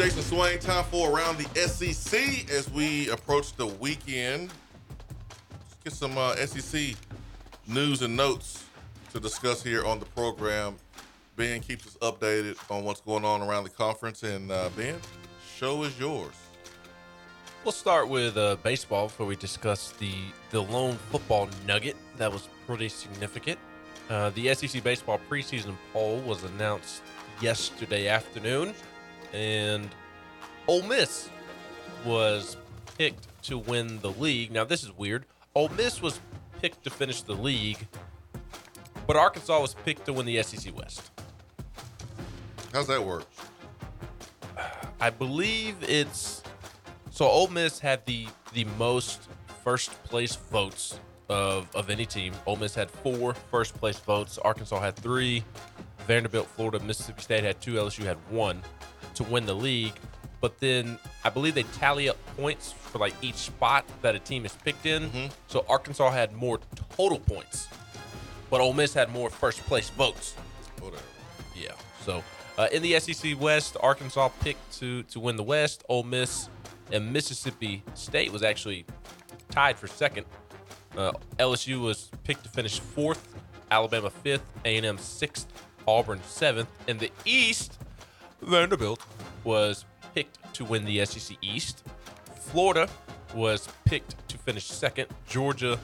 [0.00, 4.50] Jason Swain, time for around the SEC as we approach the weekend.
[5.50, 6.96] Let's get some uh, SEC
[7.66, 8.64] news and notes
[9.12, 10.76] to discuss here on the program.
[11.36, 14.96] Ben keeps us updated on what's going on around the conference, and uh, Ben,
[15.54, 16.32] show is yours.
[17.62, 20.14] We'll start with uh, baseball before we discuss the
[20.48, 23.58] the lone football nugget that was pretty significant.
[24.08, 27.02] Uh, the SEC baseball preseason poll was announced
[27.42, 28.74] yesterday afternoon,
[29.32, 29.88] and
[30.66, 31.28] Ole Miss
[32.04, 32.56] was
[32.98, 34.50] picked to win the league.
[34.50, 35.26] Now this is weird.
[35.54, 36.20] Ole Miss was
[36.60, 37.86] picked to finish the league,
[39.06, 41.10] but Arkansas was picked to win the SEC West.
[42.72, 43.26] How's that work?
[45.00, 46.42] I believe it's
[47.10, 49.28] so Ole Miss had the the most
[49.64, 52.34] first place votes of of any team.
[52.46, 54.38] Ole Miss had four first place votes.
[54.38, 55.44] Arkansas had three.
[56.06, 57.74] Vanderbilt, Florida, Mississippi State had two.
[57.74, 58.62] LSU had one
[59.22, 59.94] to win the league.
[60.40, 64.46] But then I believe they tally up points for like each spot that a team
[64.46, 65.30] is picked in.
[65.48, 66.60] So Arkansas had more
[66.96, 67.68] total points,
[68.48, 70.34] but Ole Miss had more first place votes.
[70.80, 71.02] Whatever.
[71.54, 71.72] Yeah.
[72.04, 72.24] So
[72.56, 75.84] uh, in the SEC West, Arkansas picked to to win the West.
[75.90, 76.48] Ole Miss
[76.90, 78.86] and Mississippi State was actually
[79.50, 80.24] tied for second.
[80.96, 83.34] Uh, LSU was picked to finish fourth.
[83.70, 84.44] Alabama fifth.
[84.64, 85.46] A&M sixth.
[85.86, 86.68] Auburn seventh.
[86.88, 87.78] In the East,
[88.42, 89.04] Vanderbilt
[89.44, 89.84] was
[90.14, 91.82] picked to win the SEC East.
[92.34, 92.88] Florida
[93.34, 95.06] was picked to finish second.
[95.28, 95.78] Georgia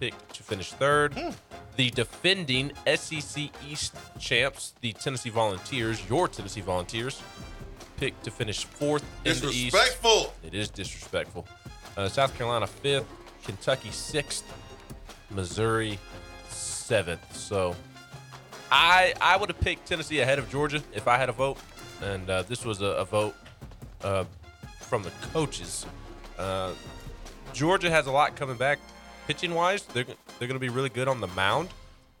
[0.00, 1.14] picked to finish third.
[1.76, 7.22] The defending SEC East champs, the Tennessee Volunteers, your Tennessee Volunteers,
[7.98, 9.72] picked to finish fourth in the East.
[9.72, 10.32] Disrespectful.
[10.44, 11.46] It is disrespectful.
[11.96, 13.06] Uh, South Carolina fifth,
[13.44, 14.44] Kentucky sixth,
[15.30, 15.98] Missouri
[16.48, 17.36] seventh.
[17.36, 17.74] So
[18.70, 21.58] I I would have picked Tennessee ahead of Georgia if I had a vote,
[22.02, 23.34] and uh, this was a, a vote
[24.02, 24.24] uh,
[24.80, 25.86] from the coaches.
[26.38, 26.72] Uh,
[27.52, 28.78] Georgia has a lot coming back
[29.26, 29.82] pitching wise.
[29.82, 31.68] They're they're going to be really good on the mound,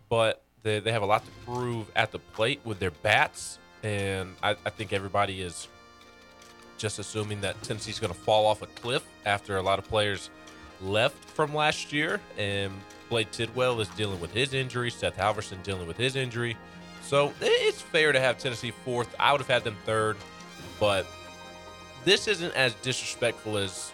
[0.08, 4.34] but they, they have a lot to prove at the plate with their bats, and
[4.42, 5.68] I, I think everybody is
[6.78, 10.30] just assuming that Tennessee's going to fall off a cliff after a lot of players
[10.80, 12.72] left from last year, and
[13.08, 14.90] Blade Tidwell is dealing with his injury.
[14.90, 16.56] Seth Halvorsen dealing with his injury.
[17.08, 19.16] So it's fair to have Tennessee fourth.
[19.18, 20.18] I would have had them third,
[20.78, 21.06] but
[22.04, 23.90] this isn't as disrespectful as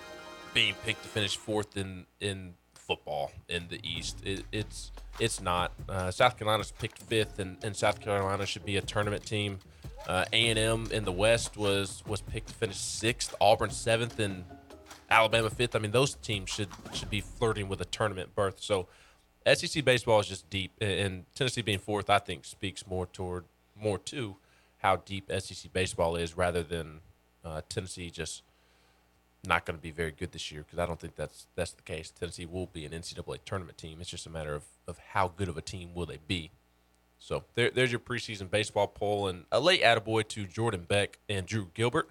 [0.53, 4.19] being picked to finish fourth in in football in the East.
[4.25, 5.71] It, it's it's not.
[5.89, 9.61] Uh, South Carolina's picked fifth, and, and South Carolina should be a tournament team.
[10.09, 13.33] Uh, A&M in the West was was picked to finish sixth.
[13.41, 14.45] Auburn seventh, and
[15.09, 15.77] Alabama fifth.
[15.77, 18.61] I mean, those teams should should be flirting with a tournament berth.
[18.61, 18.89] So,
[19.47, 23.45] SEC baseball is just deep, and- Tennessee being fourth, I think, speaks more toward
[23.77, 24.37] more to
[24.79, 27.01] how deep SEC baseball is, rather than
[27.45, 28.43] uh, Tennessee just
[29.47, 30.63] not going to be very good this year.
[30.63, 32.11] Because I don't think that's that's the case.
[32.11, 33.99] Tennessee will be an NCAA tournament team.
[34.01, 36.51] It's just a matter of of how good of a team will they be.
[37.19, 41.47] So there, there's your preseason baseball poll, and a late attaboy to Jordan Beck and
[41.47, 42.09] Drew Gilbert.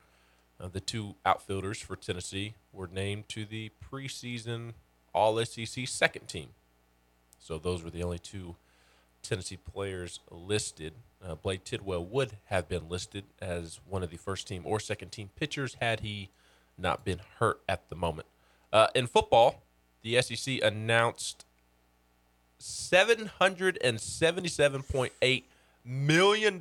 [0.59, 4.73] Uh, the two outfielders for Tennessee were named to the preseason
[5.13, 6.49] All SEC second team.
[7.43, 8.55] So those were the only two
[9.21, 10.93] Tennessee players listed.
[11.21, 15.11] Uh, Blade Tidwell would have been listed as one of the first team or second
[15.11, 16.29] team pitchers had he
[16.77, 18.27] not been hurt at the moment.
[18.71, 19.61] Uh, in football,
[20.03, 21.43] the SEC announced
[22.61, 25.43] $777.8
[25.83, 26.59] million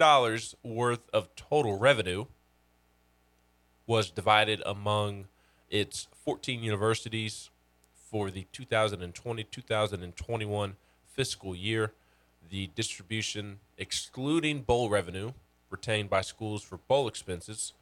[0.64, 2.24] worth of total revenue
[3.86, 5.26] was divided among
[5.70, 7.50] its 14 universities
[8.12, 10.76] for the 2020 2021
[11.06, 11.92] fiscal year.
[12.48, 15.32] The distribution, excluding bowl revenue
[15.70, 17.72] retained by schools for bowl expenses,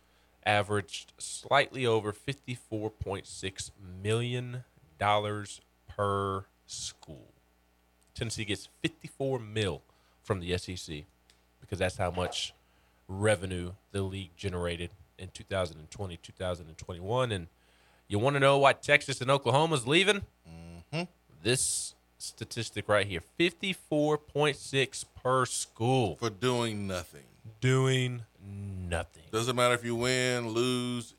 [0.47, 3.71] averaged slightly over $54.6
[4.03, 4.65] million
[5.89, 7.27] per school.
[8.15, 9.83] Tennessee gets 54 mil
[10.23, 11.05] from the SEC
[11.61, 12.55] because that's how much
[13.09, 17.33] revenue the league generated in 2020, 2021.
[17.33, 17.49] And
[18.11, 20.23] you want to know why Texas and Oklahoma's leaving?
[21.43, 26.17] This statistic right here 54.6 per school.
[26.17, 27.23] For doing nothing.
[27.63, 29.23] Doing nothing.
[29.33, 31.15] Doesn't matter if you win, lose.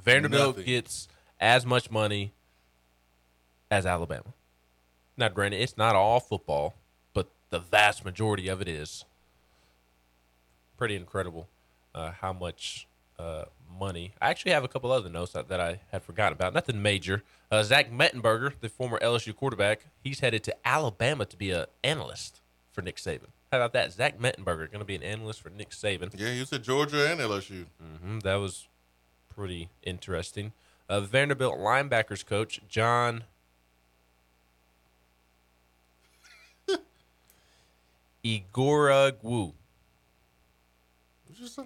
[0.00, 0.64] Vanderbilt Nothing.
[0.66, 1.08] gets
[1.40, 2.32] as much money
[3.70, 4.34] as Alabama.
[5.16, 6.74] Now, granted, it's not all football,
[7.12, 9.04] but the vast majority of it is.
[10.76, 11.48] Pretty incredible
[11.94, 12.86] uh, how much
[13.18, 13.44] uh,
[13.78, 14.12] money.
[14.20, 16.54] I actually have a couple other notes that, that I had forgotten about.
[16.54, 17.22] Nothing major.
[17.50, 22.40] Uh, Zach Mettenberger, the former LSU quarterback, he's headed to Alabama to be an analyst
[22.72, 23.28] for Nick Saban.
[23.52, 23.92] How about that?
[23.92, 26.12] Zach Mettenberger going to be an analyst for Nick Saban.
[26.16, 27.66] Yeah, he was at Georgia and LSU.
[27.80, 28.66] hmm that was
[29.34, 30.52] pretty interesting.
[30.88, 33.24] Uh, Vanderbilt linebackers coach John
[38.24, 39.52] Egorugwu.
[41.26, 41.62] What'd you say?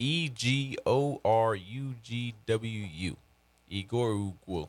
[0.00, 3.16] E G O R U G W U.
[3.70, 4.66] Egorugwu.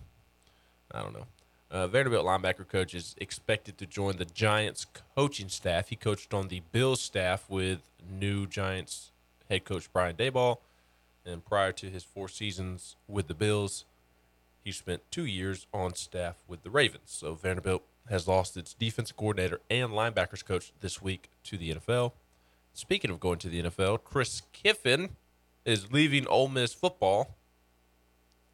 [0.94, 1.25] I don't know.
[1.72, 4.86] Uh, Vanderbilt linebacker coach is expected to join the Giants
[5.16, 5.88] coaching staff.
[5.88, 7.80] He coached on the Bills staff with
[8.19, 9.12] new Giants
[9.50, 10.57] head coach Brian Daboll.
[11.25, 13.86] And prior to his four seasons with the Bills,
[14.63, 17.04] he spent two years on staff with the Ravens.
[17.06, 22.12] So Vanderbilt has lost its defensive coordinator and linebackers coach this week to the NFL.
[22.74, 25.12] Speaking of going to the NFL, Chris Kiffin
[25.65, 27.37] is leaving Ole Miss football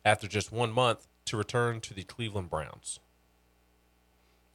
[0.03, 2.99] after just one month to return to the Cleveland Browns.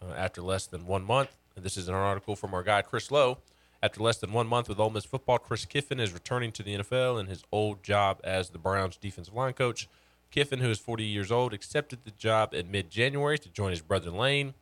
[0.01, 3.39] Uh, after less than one month, this is an article from our guy Chris Lowe.
[3.83, 6.77] After less than one month with Ole Miss football, Chris Kiffin is returning to the
[6.77, 9.89] NFL in his old job as the Browns defensive line coach.
[10.31, 14.11] Kiffin, who is 40 years old, accepted the job in mid-January to join his brother
[14.11, 14.55] Lane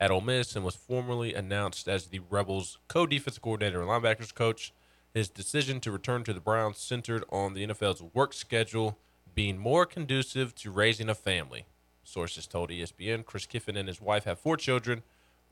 [0.00, 4.72] at Ole Miss and was formally announced as the Rebels co-defensive coordinator and linebackers coach.
[5.18, 9.00] His decision to return to the Browns centered on the NFL's work schedule
[9.34, 11.66] being more conducive to raising a family.
[12.04, 15.02] Sources told ESPN Chris Kiffin and his wife have four children,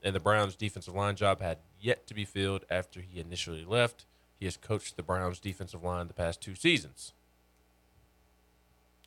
[0.04, 4.06] and the Browns' defensive line job had yet to be filled after he initially left.
[4.38, 7.12] He has coached the Browns' defensive line the past two seasons.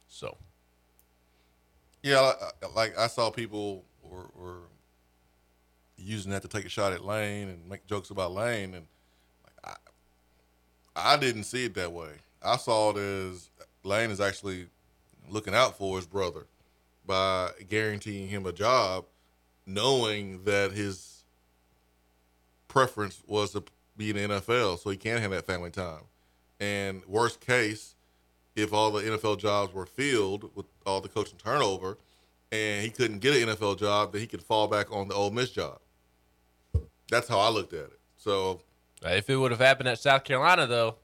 [0.09, 0.35] So,
[2.03, 4.63] Yeah, like, uh, like I saw people were, were
[5.95, 8.87] using that to take a shot at Lane and make jokes about Lane, and
[9.63, 9.75] I,
[11.03, 12.11] I didn't see it that way.
[12.41, 13.49] I saw it as
[13.83, 14.67] Lane is actually
[15.29, 16.45] looking out for his brother
[17.05, 19.05] by guaranteeing him a job,
[19.65, 21.23] knowing that his
[22.67, 23.63] preference was to
[23.97, 26.01] be in the NFL, so he can have that family time.
[26.59, 27.95] And worst case,
[28.55, 31.97] if all the NFL jobs were filled with all the coaching turnover,
[32.51, 35.31] and he couldn't get an NFL job, then he could fall back on the Ole
[35.31, 35.79] Miss job.
[37.09, 37.99] That's how I looked at it.
[38.17, 38.61] So
[39.03, 40.95] if it would have happened at South Carolina, though,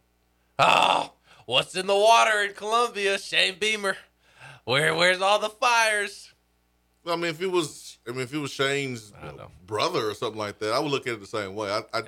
[0.60, 1.14] oh,
[1.46, 3.18] what's in the water in Columbia?
[3.18, 3.98] Shane Beamer.
[4.66, 6.34] Where, where's all the fires?
[7.08, 9.14] I mean, if it was, I mean, if it was Shane's
[9.66, 11.70] brother or something like that, I would look at it the same way.
[11.70, 12.04] I, I,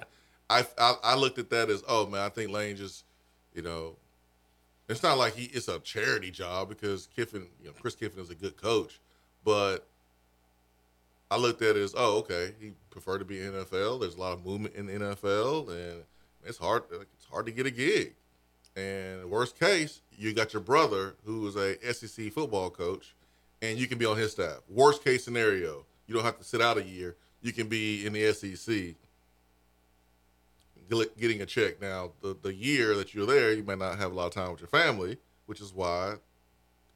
[0.50, 3.06] I, I, I looked at that as, oh man, I think Lane just,
[3.54, 3.96] you know,
[4.90, 8.30] it's not like he it's a charity job because Kiffin, you know, Chris Kiffin is
[8.30, 9.00] a good coach,
[9.44, 9.86] but
[11.30, 14.00] I looked at it as, oh, okay, he preferred to be in NFL.
[14.00, 16.04] There's a lot of movement in the NFL, and
[16.46, 16.84] it's hard.
[16.92, 18.14] It's hard to get a gig.
[18.76, 23.14] And worst case, you got your brother who is a SEC football coach,
[23.62, 24.60] and you can be on his staff.
[24.70, 27.16] Worst case scenario, you don't have to sit out a year.
[27.42, 28.96] You can be in the SEC
[31.20, 31.82] getting a check.
[31.82, 34.52] Now, the, the year that you're there, you may not have a lot of time
[34.52, 36.16] with your family, which is why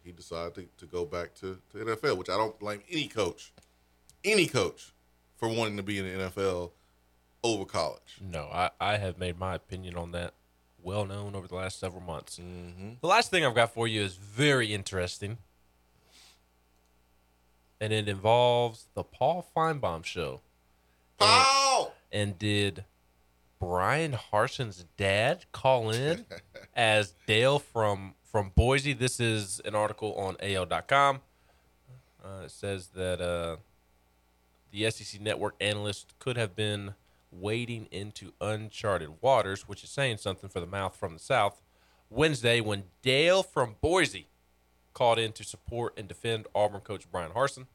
[0.03, 3.51] he decided to, to go back to, to NFL, which I don't blame any coach,
[4.23, 4.91] any coach,
[5.41, 6.71] for wanting to be in the NFL
[7.43, 8.19] over college.
[8.21, 10.33] No, I, I have made my opinion on that
[10.81, 12.39] well known over the last several months.
[12.39, 12.91] Mm-hmm.
[13.01, 15.39] The last thing I've got for you is very interesting,
[17.79, 20.41] and it involves the Paul Finebaum show.
[21.17, 21.93] Paul!
[22.11, 22.85] And did
[23.59, 26.25] Bryan Harsin's dad call in
[26.75, 28.93] as Dale from from Boise?
[28.93, 31.21] This is an article on AL.com.
[32.23, 33.57] Uh, it says that uh,
[34.71, 36.95] the SEC network analyst could have been
[37.31, 41.61] wading into uncharted waters, which is saying something for the mouth from the south.
[42.09, 44.27] Wednesday, when Dale from Boise
[44.93, 47.67] called in to support and defend Auburn coach Bryan Harsin.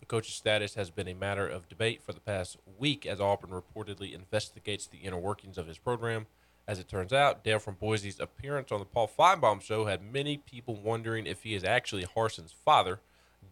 [0.00, 3.50] The coach's status has been a matter of debate for the past week as Auburn
[3.50, 6.26] reportedly investigates the inner workings of his program.
[6.66, 10.36] As it turns out, Dale from Boise's appearance on the Paul Finebaum show had many
[10.36, 13.00] people wondering if he is actually Harsin's father,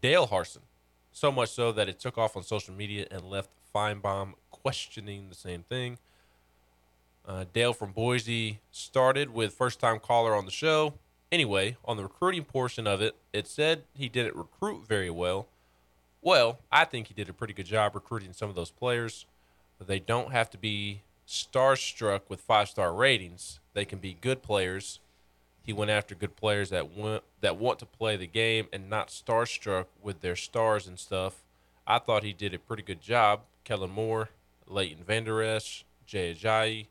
[0.00, 0.62] Dale Harsin.
[1.12, 5.34] So much so that it took off on social media and left Finebaum questioning the
[5.34, 5.98] same thing.
[7.26, 10.94] Uh, Dale from Boise started with first time caller on the show.
[11.30, 15.46] Anyway, on the recruiting portion of it, it said he didn't recruit very well.
[16.22, 19.26] Well, I think he did a pretty good job recruiting some of those players.
[19.84, 23.60] They don't have to be starstruck with five star ratings.
[23.72, 25.00] They can be good players.
[25.70, 29.06] He went after good players that want that want to play the game and not
[29.06, 31.44] starstruck with their stars and stuff.
[31.86, 33.42] I thought he did a pretty good job.
[33.62, 34.30] Kellen Moore,
[34.66, 36.88] Leighton Vander Esch, Jay Ajayi.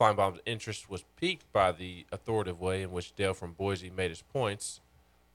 [0.00, 4.22] Finebaum's interest was piqued by the authoritative way in which Dale from Boise made his
[4.22, 4.80] points.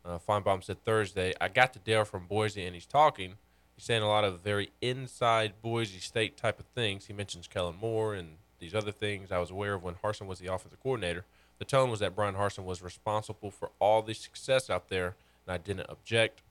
[0.03, 3.35] Uh, Finebaum said Thursday, I got to Dale from Boise and he's talking.
[3.75, 7.05] He's saying a lot of very inside Boise State type of things.
[7.05, 10.39] He mentions Kellen Moore and these other things I was aware of when Harsin was
[10.39, 11.25] the offensive coordinator.
[11.63, 15.15] The tone was that Bryan Harsin was responsible for all the success out there,
[15.47, 16.41] and I didn't object.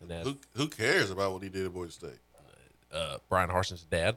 [0.00, 2.20] And as Who who cares about what he did at Boise State?
[2.90, 4.16] uh, Bryan Harsin's dad.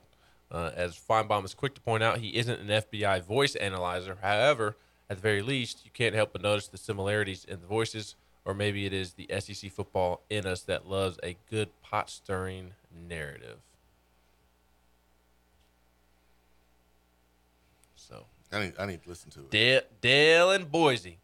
[0.49, 4.17] Uh, as Finebaum is quick to point out, he isn't an FBI voice analyzer.
[4.21, 4.77] However,
[5.09, 8.53] at the very least, you can't help but notice the similarities in the voices, or
[8.53, 12.75] maybe it is the SEC football in us that loves a good pot stirring
[13.09, 13.57] narrative.
[17.97, 19.51] So, I need I need to listen to it.
[19.51, 21.17] Dale, Dale and Boise.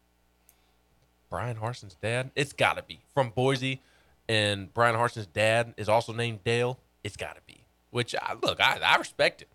[1.30, 2.30] Bryan Harsin's dad?
[2.36, 3.00] It's got to be.
[3.12, 3.80] From Boise,
[4.28, 6.78] and Bryan Harsin's dad is also named Dale.
[7.02, 7.60] It's got to be.
[7.90, 9.48] Which, I, look, I, I respect it.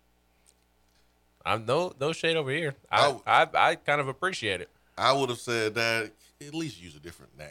[1.44, 2.74] I'm no no shade over here.
[2.90, 3.22] I, Oh.
[3.26, 4.68] I, I kind of appreciate it.
[4.98, 6.10] I would have said that
[6.46, 7.48] at least use a different name.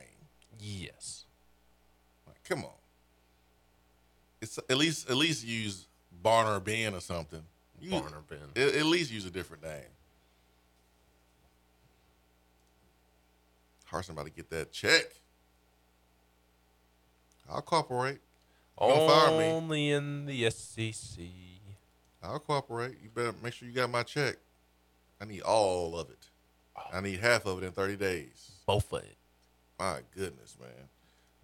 [0.60, 1.26] Yes.
[2.28, 2.72] Like, come on.
[4.42, 5.88] It's at least at least use
[6.24, 7.42] Barner Ben or something.
[7.82, 8.40] You- Barner Ben.
[8.56, 9.90] At, at least use a different name.
[13.92, 15.06] Harsin about to get that check.
[17.50, 18.20] I'll cooperate.
[18.80, 19.46] Don't fire me.
[19.46, 21.26] Only in the SEC.
[22.24, 22.96] I'll cooperate.
[23.02, 24.36] You better make sure you got my check.
[25.20, 26.30] I need all of it.
[26.94, 28.52] I need half of it in 30 days.
[28.66, 29.18] Both of it.
[29.78, 30.70] My goodness, man.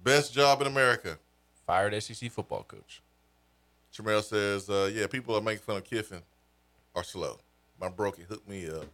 [0.01, 1.17] Best job in America.
[1.65, 3.01] Fired SEC football coach.
[3.93, 6.21] Tremel says, uh, yeah, people are making fun of Kiffin
[6.95, 7.39] are slow.
[7.79, 8.85] My broken hooked me up.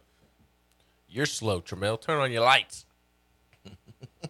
[1.08, 2.00] You're slow, Tremel.
[2.00, 2.86] Turn on your lights.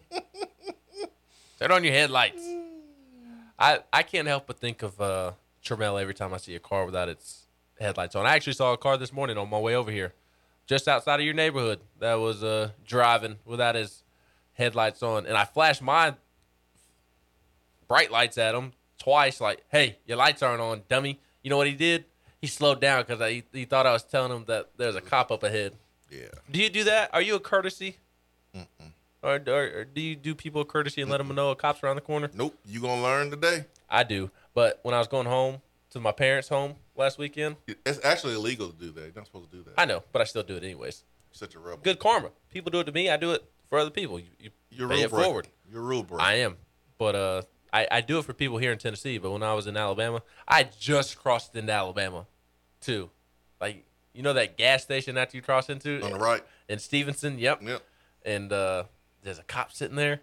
[1.59, 2.43] Turn on your headlights.
[3.59, 5.33] I I can't help but think of uh,
[5.65, 7.47] Tremel every time I see a car without its
[7.81, 8.27] headlights on.
[8.27, 10.13] I actually saw a car this morning on my way over here,
[10.67, 14.03] just outside of your neighborhood, that was uh, driving without his
[14.55, 16.15] headlights on, and I flashed my
[17.89, 21.67] bright lights at him twice, like, "Hey, your lights aren't on, dummy." You know what
[21.67, 22.05] he did?
[22.41, 25.31] He slowed down because he, he thought I was telling him that there's a cop
[25.31, 25.75] up ahead.
[26.11, 26.27] Yeah.
[26.51, 27.11] Do you do that?
[27.13, 27.99] Are you a courtesy?
[29.23, 31.83] Or, or, or do you do people a courtesy and let them know a cop's
[31.83, 32.29] around the corner?
[32.35, 32.59] Nope.
[32.67, 33.67] You going to learn today.
[33.89, 34.31] I do.
[34.55, 38.69] But when I was going home to my parents' home last weekend, It's actually illegal
[38.71, 39.01] to do that.
[39.03, 39.75] You're not supposed to do that.
[39.79, 41.05] I know, but I still do it anyways.
[41.31, 41.79] You're such a rebel.
[41.83, 42.31] Good karma.
[42.51, 43.09] People do it to me.
[43.11, 44.19] I do it for other people.
[44.19, 45.25] You, you You're pay rule it breaker.
[45.25, 45.49] forward.
[45.71, 46.23] You're a rule breaker.
[46.23, 46.57] I am.
[46.99, 49.19] But uh, I, I do it for people here in Tennessee.
[49.19, 52.27] But when I was in Alabama, I just crossed into Alabama,
[52.81, 53.11] too.
[53.61, 56.03] Like, you know that gas station after you cross into?
[56.05, 56.43] On the right.
[56.69, 57.39] In Stevenson?
[57.39, 57.63] Yep.
[57.63, 57.83] Yep.
[58.27, 58.85] and uh,
[59.23, 60.21] there's a cop sitting there.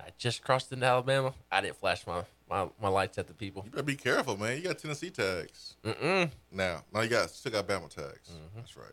[0.00, 1.34] I just crossed into Alabama.
[1.50, 3.62] I didn't flash my, my, my lights at the people.
[3.64, 4.56] You better be careful, man.
[4.56, 5.74] You got Tennessee tags.
[5.84, 6.30] Mm-mm.
[6.52, 8.30] Now, now you got still got Bama tags.
[8.30, 8.56] Mm-hmm.
[8.56, 8.86] That's right.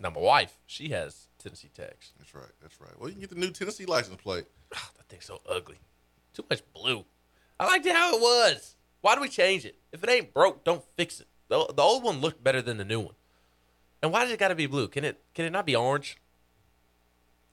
[0.00, 2.12] Now my wife, she has Tennessee tags.
[2.18, 2.50] That's right.
[2.60, 2.98] That's right.
[2.98, 4.44] Well, you can get the new Tennessee license plate.
[4.74, 5.78] Oh, that thing's so ugly.
[6.32, 7.04] Too much blue.
[7.60, 8.76] I liked it how it was.
[9.02, 9.76] Why do we change it?
[9.92, 11.26] If it ain't broke, don't fix it.
[11.48, 13.14] The, the old one looked better than the new one.
[14.02, 14.88] And why does it got to be blue?
[14.88, 16.16] Can it can it not be orange?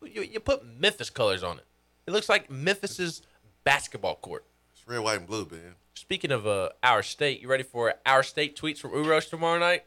[0.04, 1.66] You, you put Memphis colors on it.
[2.08, 3.22] It looks like Memphis's
[3.64, 4.46] basketball court.
[4.74, 5.76] It's red, white, and blue, man.
[5.94, 9.84] Speaking of uh, our state, you ready for our state tweets from Urosh tomorrow night?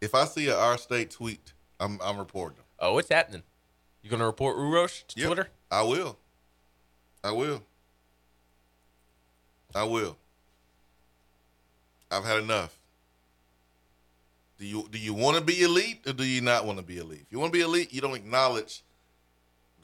[0.00, 2.64] If I see a our state tweet, I'm I'm reporting them.
[2.78, 3.42] Oh, it's happening.
[4.02, 5.26] You gonna report Urosh to Yep.
[5.26, 5.48] Twitter?
[5.70, 6.16] I will.
[7.24, 7.62] I will.
[9.74, 10.16] I will.
[12.10, 12.77] I've had enough.
[14.58, 16.98] Do you do you want to be elite or do you not want to be
[16.98, 17.22] elite?
[17.22, 18.82] If you want to be elite, you don't acknowledge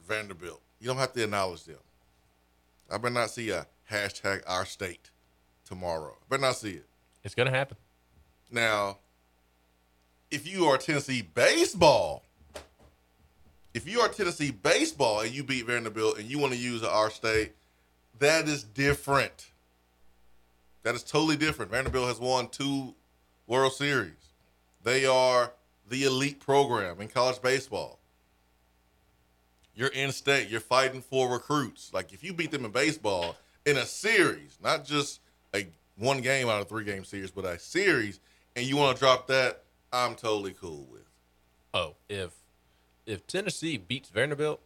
[0.07, 0.61] Vanderbilt.
[0.79, 1.77] You don't have to acknowledge them.
[2.91, 5.11] I better not see a hashtag our state
[5.65, 6.11] tomorrow.
[6.11, 6.85] I better not see it.
[7.23, 7.77] It's gonna happen.
[8.51, 8.97] Now,
[10.29, 12.23] if you are Tennessee baseball,
[13.73, 17.09] if you are Tennessee baseball and you beat Vanderbilt and you want to use our
[17.09, 17.53] state,
[18.19, 19.51] that is different.
[20.83, 21.71] That is totally different.
[21.71, 22.93] Vanderbilt has won two
[23.47, 24.24] World Series.
[24.85, 25.51] They are
[25.89, 27.99] the elite program in college baseball.
[29.73, 30.47] You're in state.
[30.47, 31.91] You're fighting for recruits.
[31.91, 35.19] Like if you beat them in baseball in a series, not just
[35.53, 38.19] a one game out of three game series, but a series,
[38.55, 41.09] and you want to drop that, I'm totally cool with.
[41.73, 42.31] Oh, if
[43.07, 44.61] if Tennessee beats Vanderbilt,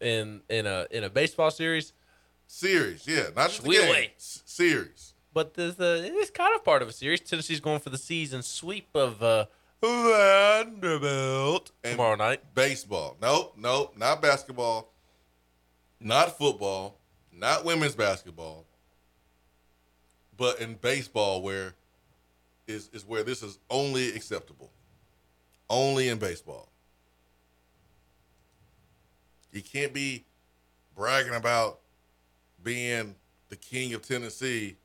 [0.00, 1.92] in in a in a baseball series.
[2.46, 3.88] Series, yeah, not just the game.
[3.88, 4.12] away.
[4.16, 5.11] Series.
[5.34, 7.20] But there's a, it's kind of part of a series.
[7.20, 9.46] Tennessee's going for the season sweep of uh,
[9.82, 12.42] Vanderbilt And- tomorrow night.
[12.54, 13.16] Baseball.
[13.20, 14.92] Nope, nope, not basketball,
[16.00, 16.98] not football,
[17.32, 18.66] not women's basketball.
[20.36, 21.74] But in baseball, where
[22.66, 24.70] is is where this is only acceptable.
[25.70, 26.68] Only in baseball.
[29.52, 30.24] You can't be
[30.96, 31.80] bragging about
[32.62, 33.14] being
[33.50, 34.76] the king of Tennessee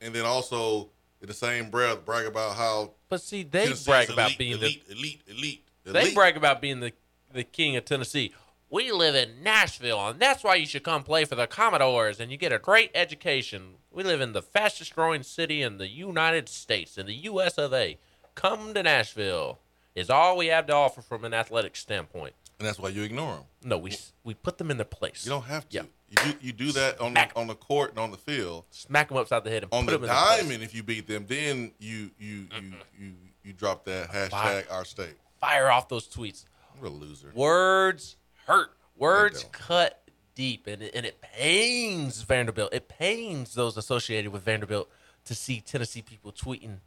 [0.00, 0.90] and then also
[1.20, 4.52] in the same breath brag about how But see, they Tennessee's brag about elite, being
[4.52, 6.14] elite, elite, elite, the they elite.
[6.14, 6.92] brag about being the
[7.32, 8.32] the king of Tennessee.
[8.70, 12.30] We live in Nashville, and that's why you should come play for the Commodores, and
[12.30, 13.74] you get a great education.
[13.90, 17.58] We live in the fastest growing city in the United States, in the U.S.
[17.58, 17.98] of A.
[18.36, 19.58] Come to Nashville
[19.96, 22.34] is all we have to offer from an athletic standpoint.
[22.60, 23.44] and that's why you ignore them.
[23.64, 25.24] No, we we put them in their place.
[25.26, 25.76] You don't have to.
[25.76, 25.82] Yeah.
[26.10, 28.64] You do you do that on the, on the court and on the field.
[28.70, 30.40] smack them upside the head and On put the them in their place.
[30.40, 33.12] diamond, if you beat them, then you you you you
[33.44, 35.14] you drop that hashtag our state.
[35.40, 36.44] Fire off those tweets.
[36.76, 37.30] You're a loser.
[37.34, 38.72] Words hurt.
[38.96, 40.02] Words cut
[40.34, 42.74] deep, and it, and it pains Vanderbilt.
[42.74, 44.90] It pains those associated with Vanderbilt
[45.26, 46.78] to see Tennessee people tweeting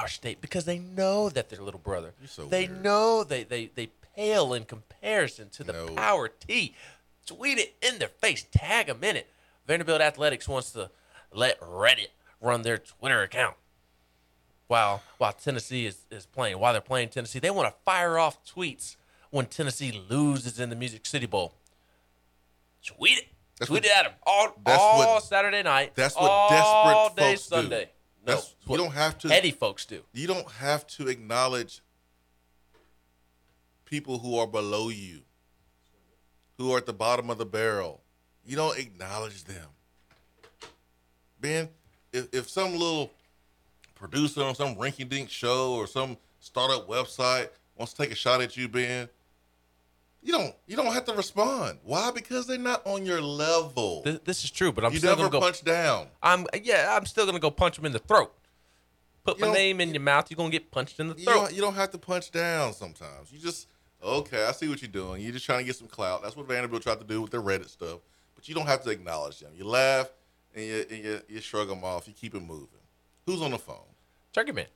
[0.00, 2.12] our state because they know that their little brother.
[2.26, 2.82] So they weird.
[2.82, 5.88] know they, they they pale in comparison to the No.
[5.94, 6.74] power T.
[7.26, 8.44] Tweet it in their face.
[8.52, 9.28] Tag them in it.
[9.66, 10.90] Vanderbilt Athletics wants to
[11.32, 12.08] let Reddit
[12.40, 13.56] run their Twitter account
[14.68, 16.58] while while Tennessee is, is playing.
[16.58, 18.96] While they're playing Tennessee, they want to fire off tweets
[19.30, 21.54] when Tennessee loses in the Music City Bowl.
[22.84, 23.24] Tweet it.
[23.58, 25.94] That's Tweet what- it at them all, all what- Saturday night.
[25.96, 27.84] That's what all desperate day folks Sunday.
[27.86, 27.90] do.
[28.26, 29.28] No, That's, you what don't have to.
[29.28, 30.02] Petty folks do.
[30.12, 31.80] You don't have to acknowledge
[33.84, 35.22] people who are below you,
[36.58, 38.00] who are at the bottom of the barrel.
[38.44, 39.68] You don't acknowledge them.
[41.40, 41.68] Ben,
[42.12, 43.10] if, if some little
[43.94, 48.40] producer on some rinky dink show or some startup website wants to take a shot
[48.40, 49.08] at you, Ben,
[50.22, 51.78] you don't you don't have to respond.
[51.84, 52.10] Why?
[52.10, 54.02] Because they're not on your level.
[54.02, 55.40] This, this is true, but I'm you still never gonna go.
[55.40, 56.06] punch down.
[56.22, 58.32] I'm yeah, I'm still gonna go punch him in the throat.
[59.24, 60.30] Put You my don't- name in your mouth.
[60.30, 61.34] You're gonna get punched in the You throat.
[61.34, 63.30] don't, you don't have to punch down sometimes.
[63.30, 63.68] You just,
[64.06, 65.22] okay, I see what you're doing.
[65.22, 66.22] You're just trying to get some clout.
[66.22, 68.00] That's what Vanderbilt tried to do with their Reddit stuff.
[68.34, 69.52] But you don't have to acknowledge them.
[69.56, 70.08] You laugh
[70.54, 72.06] and you, and you, you shrug them off.
[72.06, 72.68] You keep it moving.
[73.26, 73.76] Who's on the phone?
[74.32, 74.66] Turkey man.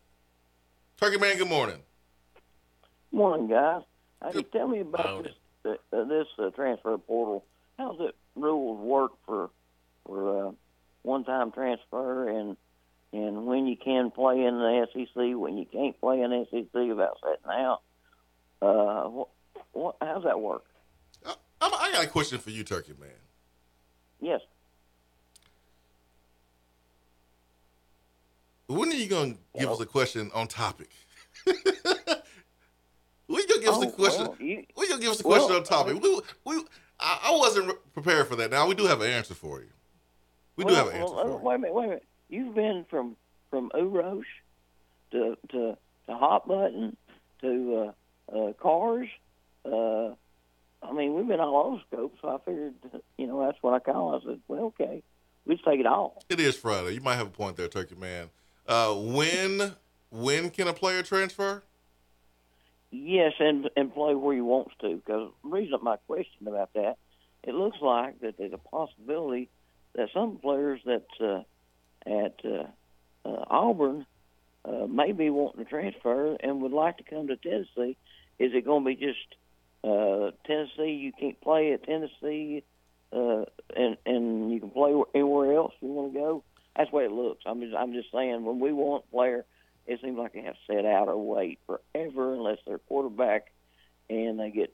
[0.99, 1.79] Turkey Man, good morning.
[3.13, 3.83] Morning, guys.
[4.23, 5.33] Hey, Good tell me about morning.
[5.65, 7.45] this uh, this uh, transfer portal.
[7.79, 9.51] How's it rules work for
[10.05, 10.53] for uh,
[11.03, 12.57] one time transfer and
[13.13, 16.91] and when you can play in the SEC, when you can't play in the SEC
[16.93, 17.81] about setting out?
[18.63, 19.29] Uh, what,
[19.73, 20.65] what how's that work?
[21.25, 23.11] I, I'm- got a question for you, Turkey Man.
[24.21, 24.41] Yes,
[28.67, 30.91] When are you going to give us a question on topic?
[31.45, 31.57] when
[33.29, 34.27] you to give us a Oh, question?
[34.29, 36.01] well, you- when you going to give us a well, question on topic?
[36.01, 36.63] we, we,
[37.01, 38.51] I, I wasn't re- prepared for that.
[38.53, 39.71] Now, we do have an answer for you.
[40.55, 41.37] We do have an answer well, uh, for you.
[41.39, 42.05] Wait a minute, wait a minute.
[42.29, 43.17] You've been from
[43.51, 44.23] from Urosh
[45.11, 46.97] to to to Hot Button
[47.41, 47.93] to
[48.35, 49.09] uh, Cars.
[49.65, 50.15] Uh,
[50.83, 52.75] I mean, we've been all over scope, so I figured,
[53.19, 54.17] you know, that's what I call.
[54.17, 55.03] I said, well, okay,
[55.45, 56.23] we just take it all.
[56.29, 56.95] It is Friday.
[56.95, 58.31] You might have a point there, Turkey Man.
[58.67, 59.75] Uh, when
[60.11, 61.63] when can a player transfer?
[62.91, 64.97] Yes, and and play where he wants to.
[64.97, 66.97] Because the reason my question about that,
[67.43, 69.49] it looks like that there's a possibility
[69.95, 71.43] that some players that uh,
[72.07, 72.67] at uh,
[73.25, 74.07] uh, Auburn
[74.65, 77.97] uh, may be wanting to transfer and would like to come to Tennessee.
[78.39, 79.37] Is it going to be just
[79.85, 80.93] uh, Tennessee?
[80.93, 82.63] You can't play at Tennessee,
[83.13, 83.45] uh,
[83.77, 86.45] and and you can play anywhere else you want to go.
[86.77, 87.43] That's the way it looks.
[87.47, 89.45] I'm just I'm just saying when we want a player
[89.87, 93.51] it seems like they have to sit out or wait forever unless they're quarterback
[94.09, 94.73] and they get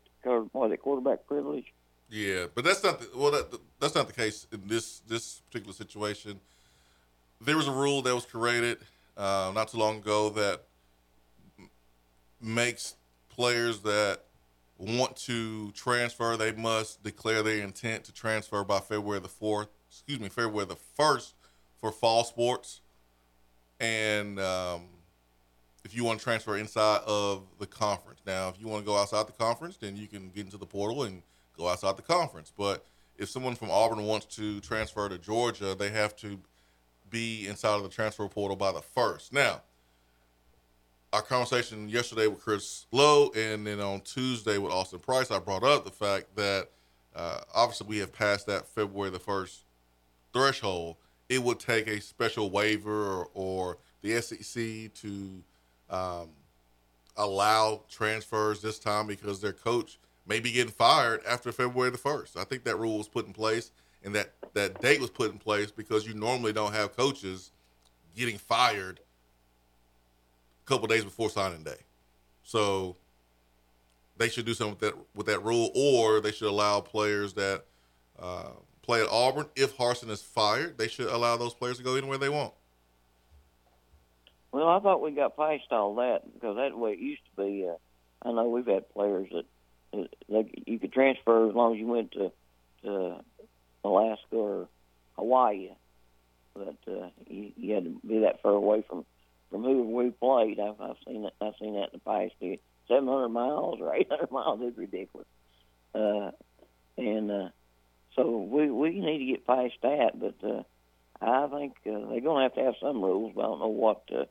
[0.53, 1.73] by the quarterback privilege.
[2.11, 3.31] Yeah, but that's not the, well.
[3.31, 6.41] That, that's not the case in this this particular situation.
[7.41, 8.79] There was a rule that was created
[9.17, 10.63] uh, not too long ago that
[12.41, 12.95] makes
[13.29, 14.21] players that
[14.79, 19.69] want to transfer they must declare their intent to transfer by February the fourth.
[19.89, 21.35] Excuse me, February the first
[21.81, 22.81] for fall sports,
[23.81, 24.83] and um,
[25.85, 28.21] if you want to transfer inside of the conference.
[28.27, 30.67] Now, if you want to go outside the conference, then you can get into the
[30.67, 31.23] portal and
[31.57, 32.53] go outside the conference.
[32.57, 32.85] But
[33.17, 36.39] if someone from Auburn wants to transfer to Georgia, they have to
[37.11, 39.33] be inside of the transfer portal by the first.
[39.33, 39.63] Now,
[41.13, 45.63] our conversation yesterday with Chris Lowe and then on Tuesday with Austin Price, I brought
[45.63, 46.69] up the fact that
[47.15, 49.65] uh, obviously we have passed that February the first
[50.33, 50.97] threshold.
[51.29, 55.43] It would take a special waiver or, or the SEC to
[55.91, 56.29] um,
[57.17, 62.37] allow transfers this time because their coach may be getting fired after February the first.
[62.37, 63.71] I think that rule was put in place
[64.07, 67.51] and that that date was put in place because you normally don't have coaches
[68.17, 69.01] getting fired
[70.65, 71.77] a couple days before signing day.
[72.43, 72.97] So
[74.17, 77.65] they should do something with that with that rule, or they should allow players that
[78.19, 79.47] uh, play at Auburn.
[79.57, 82.55] If Harsin is fired, they should allow those players to go anywhere they want.
[84.53, 87.43] Well, I thought we got past all that because that's the way it used to
[87.45, 87.69] be.
[87.69, 87.77] Uh,
[88.27, 89.45] I know we've had players that
[90.67, 92.33] you could transfer as long as you went to,
[92.85, 93.21] to
[93.87, 94.69] Alaska or
[95.17, 95.71] Hawaii,
[96.55, 99.05] but uh, you, you had to be that far away from
[99.51, 100.59] from whoever we played.
[100.59, 101.33] I've, I've seen that.
[101.41, 102.35] I've seen that in the past.
[102.89, 105.27] Seven hundred miles or eight hundred miles is ridiculous,
[105.95, 106.31] uh,
[106.97, 107.49] and uh,
[108.15, 110.19] so we we need to get past that.
[110.19, 110.63] But uh,
[111.21, 113.33] I think uh, they're going to have to have some rules.
[113.35, 114.25] But I don't know what uh,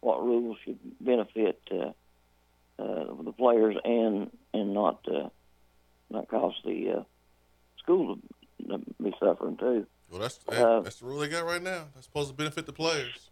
[0.00, 1.92] what rules should benefit uh,
[2.78, 5.28] uh, the players and and not uh,
[6.10, 7.02] not cause the uh,
[7.78, 8.18] school
[8.58, 9.86] be suffering too.
[10.10, 11.84] Well, that's uh, that's the rule they got right now.
[11.94, 13.30] That's supposed to benefit the players.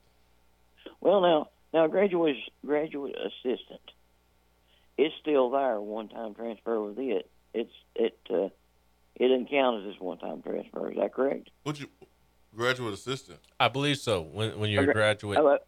[1.01, 3.81] Well, now now graduate graduate assistant,
[4.99, 5.81] it's still there.
[5.81, 7.31] One time transfer with it.
[7.55, 8.45] It's it uh,
[9.17, 10.91] it didn't count as this one time transfer.
[10.91, 11.51] Is that correct?
[11.63, 11.87] What you
[12.57, 13.39] graduate assistant?
[13.61, 14.23] I believe so.
[14.23, 15.59] When when you're a graduate Oh, uh,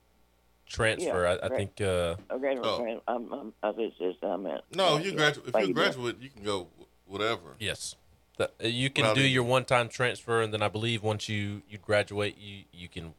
[0.66, 2.66] transfer, yeah, I, I gra- think uh, a graduate.
[2.66, 2.80] Oh.
[2.80, 4.32] tran- I'm, I'm, I said assistant.
[4.32, 5.16] I meant No, uh, you yeah.
[5.16, 5.48] graduate.
[5.48, 6.68] If you're a graduate, you can go
[7.06, 7.54] whatever.
[7.58, 7.96] yes,
[8.36, 11.28] The- uh, you can Well, do they- your one-time transfer, and then I believe once
[11.28, 13.14] you you graduate, you you can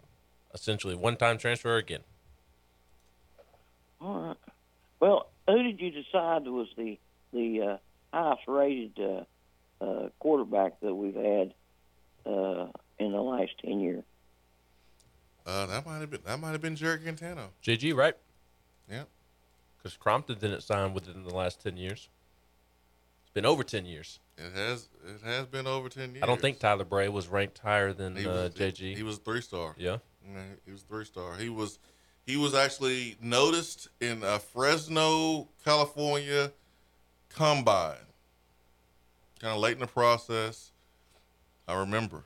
[0.54, 2.04] essentially one-time transfer again.
[4.02, 4.38] All right.
[5.00, 6.98] Well, who did you decide was the
[7.32, 7.78] the uh,
[8.14, 9.24] highest rated uh,
[9.84, 11.54] uh, quarterback that we've had
[12.26, 12.68] uh,
[13.00, 14.04] in the last ten years?
[15.46, 17.50] Uh, that might have been that might have been Jarrett Guarantano.
[17.64, 18.16] JG, right?
[18.90, 19.04] Yeah.
[19.78, 22.10] Because Crompton didn't sign within the last ten years.
[23.36, 24.20] Been over ten years.
[24.38, 26.24] It has it has been over ten years.
[26.24, 28.96] I don't think Tyler Bray was ranked higher than he uh, JG.
[28.96, 29.76] He was three star.
[29.78, 29.98] yeah.
[30.26, 31.36] Yeah, he was three star.
[31.36, 31.78] He was
[32.26, 36.54] he was actually noticed in a Fresno, California
[37.28, 37.98] combine.
[39.42, 40.72] Kind of late in the process.
[41.68, 42.24] I remember.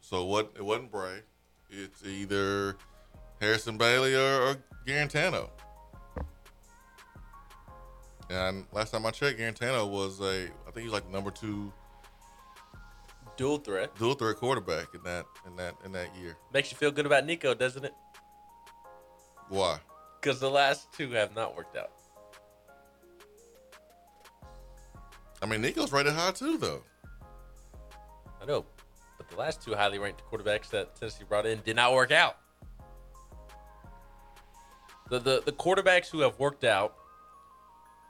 [0.00, 1.20] So what it wasn't Bray.
[1.68, 2.76] It's either
[3.38, 4.56] Harrison Bailey or, or
[4.86, 5.50] Guarantano.
[8.30, 11.72] And last time I checked, Guarantano was a I think he was like number two
[13.36, 13.94] Dual threat.
[13.96, 16.36] dual threat quarterback in that in that in that year.
[16.52, 17.94] Makes you feel good about Nico, doesn't it?
[19.48, 19.78] Why?
[20.20, 21.90] Because the last two have not worked out.
[25.40, 26.82] I mean, Nico's rated high too, though.
[28.42, 28.66] I know,
[29.16, 32.38] but the last two highly ranked quarterbacks that Tennessee brought in did not work out.
[35.10, 36.97] The the, the quarterbacks who have worked out,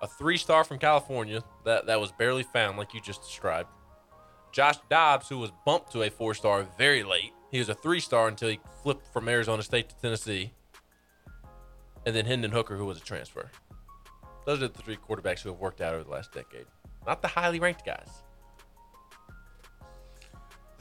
[0.00, 3.68] a three star from California that, that was barely found, like you just described.
[4.52, 7.32] Josh Dobbs, who was bumped to a four star very late.
[7.50, 10.52] He was a three star until he flipped from Arizona State to Tennessee.
[12.06, 13.50] And then Hendon Hooker, who was a transfer.
[14.46, 16.66] Those are the three quarterbacks who have worked out over the last decade.
[17.06, 18.08] Not the highly ranked guys.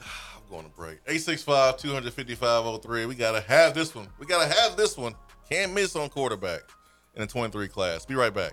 [0.00, 1.00] I'm going to break.
[1.06, 4.08] 865 255 We got to have this one.
[4.18, 5.14] We got to have this one.
[5.50, 6.60] Can't miss on quarterback
[7.14, 8.06] in the 23 class.
[8.06, 8.52] Be right back.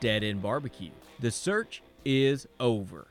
[0.00, 0.90] Dead End Barbecue.
[1.20, 3.08] The search is over.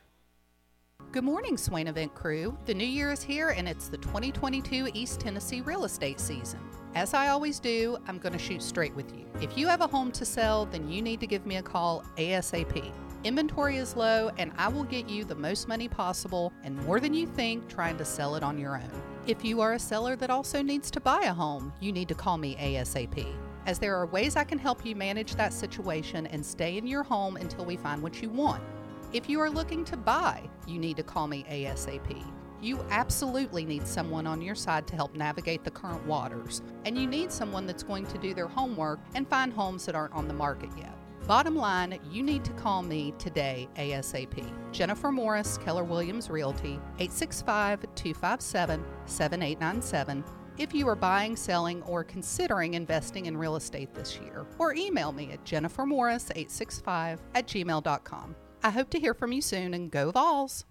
[1.11, 2.57] Good morning, Swain Event crew.
[2.65, 6.59] The new year is here and it's the 2022 East Tennessee real estate season.
[6.95, 9.25] As I always do, I'm going to shoot straight with you.
[9.41, 12.03] If you have a home to sell, then you need to give me a call
[12.17, 12.91] ASAP.
[13.23, 17.13] Inventory is low, and I will get you the most money possible and more than
[17.13, 18.89] you think trying to sell it on your own.
[19.25, 22.15] If you are a seller that also needs to buy a home, you need to
[22.15, 23.27] call me ASAP,
[23.67, 27.03] as there are ways I can help you manage that situation and stay in your
[27.03, 28.63] home until we find what you want.
[29.11, 32.25] If you are looking to buy, you need to call me ASAP.
[32.61, 37.05] You absolutely need someone on your side to help navigate the current waters, and you
[37.05, 40.33] need someone that's going to do their homework and find homes that aren't on the
[40.33, 40.97] market yet.
[41.27, 44.49] Bottom line, you need to call me today ASAP.
[44.71, 50.23] Jennifer Morris, Keller Williams Realty, 865 257 7897.
[50.57, 55.11] If you are buying, selling, or considering investing in real estate this year, or email
[55.11, 58.35] me at jennifermorris865 at gmail.com.
[58.63, 60.65] I hope to hear from you soon and go Vols!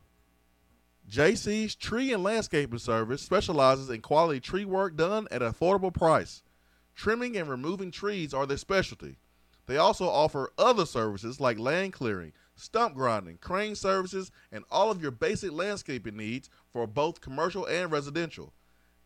[1.08, 6.42] JC's Tree and Landscaping Service specializes in quality tree work done at an affordable price.
[6.96, 9.18] Trimming and removing trees are their specialty.
[9.66, 15.00] They also offer other services like land clearing, stump grinding, crane services, and all of
[15.00, 18.52] your basic landscaping needs for both commercial and residential.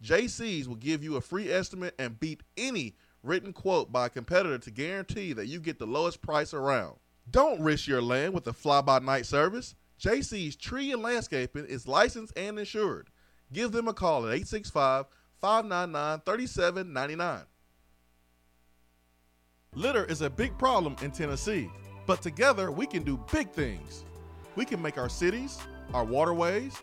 [0.03, 4.59] JC's will give you a free estimate and beat any written quote by a competitor
[4.59, 6.97] to guarantee that you get the lowest price around.
[7.31, 9.75] Don't risk your land with a fly by night service.
[10.01, 13.11] JC's Tree and Landscaping is licensed and insured.
[13.53, 15.07] Give them a call at 865
[15.41, 17.45] 599 3799.
[19.75, 21.71] Litter is a big problem in Tennessee,
[22.07, 24.05] but together we can do big things.
[24.57, 25.59] We can make our cities,
[25.95, 26.83] our waterways,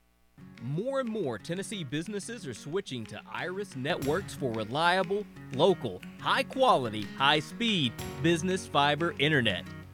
[0.63, 5.25] More and more Tennessee businesses are switching to Iris Networks for reliable,
[5.55, 9.63] local, high quality, high speed business fiber internet.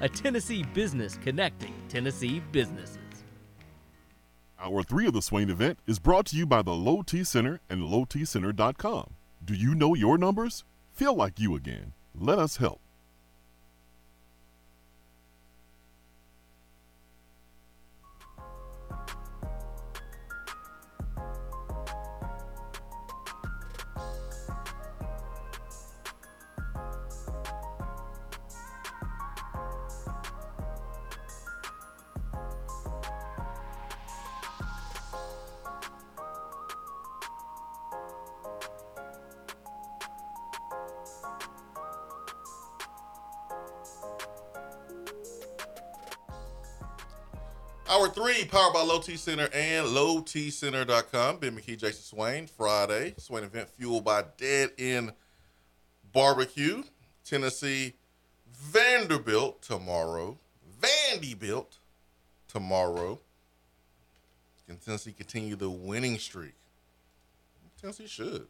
[0.00, 2.98] a Tennessee business connecting Tennessee businesses.
[4.60, 7.60] Hour three of the Swain event is brought to you by the Low T Center
[7.70, 9.14] and LowTCenter.com.
[9.44, 10.64] Do you know your numbers?
[10.92, 11.92] Feel like you again.
[12.14, 12.80] Let us help.
[48.18, 51.36] Three, powered by Low T Center and LowTCenter.com.
[51.36, 52.48] Ben McKee, Jason Swain.
[52.48, 55.12] Friday, Swain event fueled by Dead End
[56.12, 56.82] Barbecue.
[57.24, 57.94] Tennessee,
[58.52, 60.36] Vanderbilt tomorrow.
[60.80, 61.76] Vanderbilt
[62.48, 63.20] tomorrow.
[64.66, 66.54] Can Tennessee continue the winning streak?
[67.80, 68.48] Tennessee should.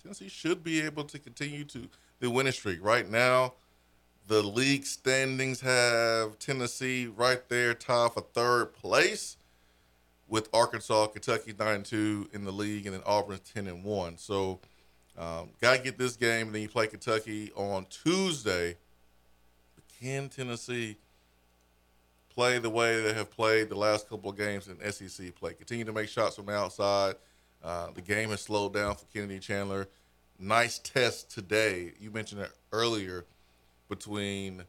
[0.00, 1.88] Tennessee should be able to continue to
[2.20, 2.78] the winning streak.
[2.80, 3.54] Right now,
[4.26, 9.36] the league standings have Tennessee right there, tied for third place,
[10.28, 14.16] with Arkansas, Kentucky nine and two in the league, and then Auburn ten and one.
[14.16, 14.60] So,
[15.18, 16.46] um, gotta get this game.
[16.46, 18.76] And then you play Kentucky on Tuesday.
[20.00, 20.96] Can Tennessee
[22.32, 25.52] play the way they have played the last couple of games in SEC play?
[25.52, 27.16] Continue to make shots from the outside.
[27.62, 29.88] Uh, the game has slowed down for Kennedy Chandler.
[30.38, 31.92] Nice test today.
[32.00, 33.26] You mentioned it earlier
[33.90, 34.64] between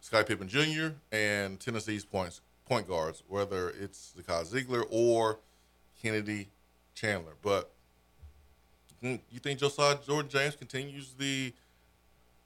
[0.00, 0.94] Scotty Pippen Jr.
[1.10, 5.40] and Tennessee's points point guards, whether it's Zakai Zeigler or
[6.00, 6.48] Kennedy
[6.94, 7.32] Chandler.
[7.42, 7.72] But
[9.00, 11.52] you think Josiah Jordan James continues the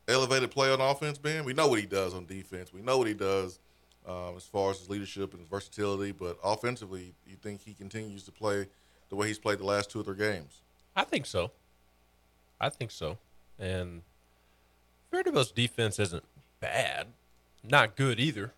[0.08, 1.44] elevated play on offense, Ben?
[1.44, 2.72] We know what he does on defense.
[2.72, 3.58] We know what he does
[4.06, 6.12] um, as far as his leadership and his versatility.
[6.12, 8.66] But offensively, you think he continues to play
[9.08, 10.60] the way he's played the last two or three games?
[10.94, 11.50] I think so.
[12.60, 13.18] I think so.
[13.58, 14.02] And
[15.12, 16.24] Vanderbilt's defense isn't
[16.58, 17.08] bad,
[17.62, 18.54] not good either.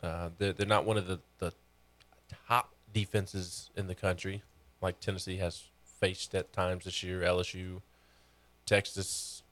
[0.00, 1.52] Uh, they're, they're not one of the, the
[2.48, 4.42] top defenses in the country,
[4.80, 7.22] like Tennessee has faced at times this year.
[7.22, 7.80] LSU,
[8.64, 9.42] Texas,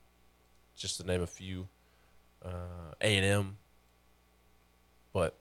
[0.77, 1.66] just to name a few,
[2.44, 3.57] uh, A and M.
[5.12, 5.35] But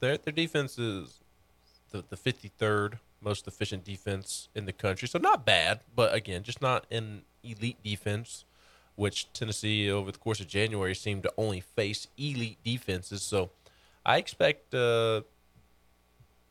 [0.00, 1.20] their their defense is
[1.90, 5.80] the the fifty third most efficient defense in the country, so not bad.
[5.94, 8.44] But again, just not an elite defense
[8.96, 13.22] which Tennessee over the course of January seemed to only face elite defenses.
[13.22, 13.50] So
[14.04, 15.22] I expect uh,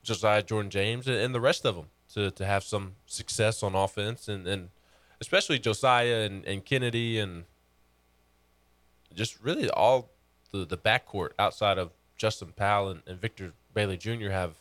[0.04, 4.28] Josiah Jordan James and the rest of them to, to have some success on offense
[4.28, 4.70] and, and
[5.20, 7.46] especially Josiah and, and Kennedy and
[9.14, 10.12] just really all
[10.52, 14.30] the, the backcourt outside of Justin Powell and, and Victor Bailey Jr.
[14.30, 14.56] have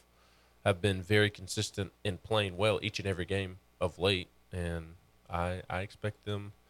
[0.64, 4.29] have been very consistent in playing well each and every game of late.
[4.51, 4.94] And
[5.29, 6.53] I I expect them–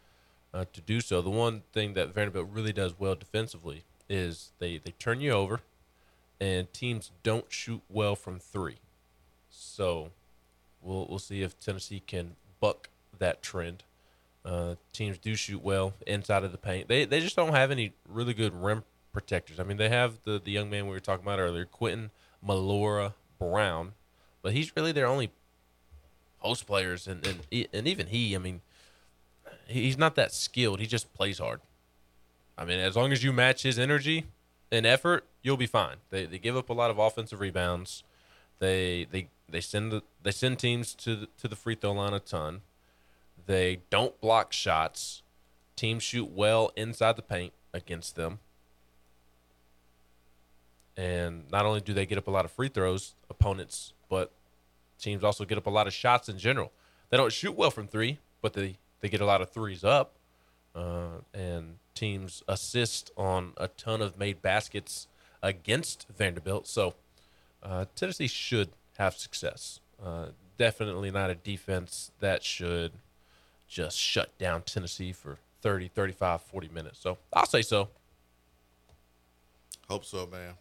[0.55, 1.21] uh, to do so.
[1.21, 5.59] The one thing that Vanderbilt really does well defensively is they, they turn you over,
[6.39, 8.77] and teams don't shoot well from three.
[9.49, 10.11] So
[10.81, 13.83] we'll we'll see if Tennessee can buck that trend.
[14.45, 16.87] Uh, teams do shoot well inside of the paint.
[16.87, 19.59] They they just don't have any really good rim protectors.
[19.59, 22.11] I mean, they have the the young man we were talking about earlier, Quentin
[22.45, 23.93] Millora Brown,
[24.41, 25.31] but he's really their only
[26.39, 28.61] post players, and and and even he, I mean
[29.67, 30.79] he's not that skilled.
[30.79, 31.61] He just plays hard.
[32.57, 34.25] I mean, as long as you match his energy
[34.71, 35.97] and effort, you'll be fine.
[36.09, 38.03] They they give up a lot of offensive rebounds.
[38.59, 42.13] They they they send the, they send teams to the, to the free throw line
[42.13, 42.61] a ton.
[43.45, 45.21] They don't block shots.
[45.75, 48.39] Teams shoot well inside the paint against them.
[50.97, 54.31] And not only do they get up a lot of free throws, opponents, but
[54.97, 56.71] teams also get up a lot of shots in general.
[57.09, 60.15] They don't shoot well from three, but they, they get a lot of threes up.
[60.73, 65.07] Uh, and teams assist on a ton of made baskets
[65.43, 66.65] against Vanderbilt.
[66.65, 66.95] So
[67.61, 69.79] uh, Tennessee should have success.
[70.03, 72.93] Uh, definitely not a defense that should
[73.67, 76.97] just shut down Tennessee for 30, 35, 40 minutes.
[76.99, 77.89] So I'll say so.
[79.87, 80.55] Hope so, man.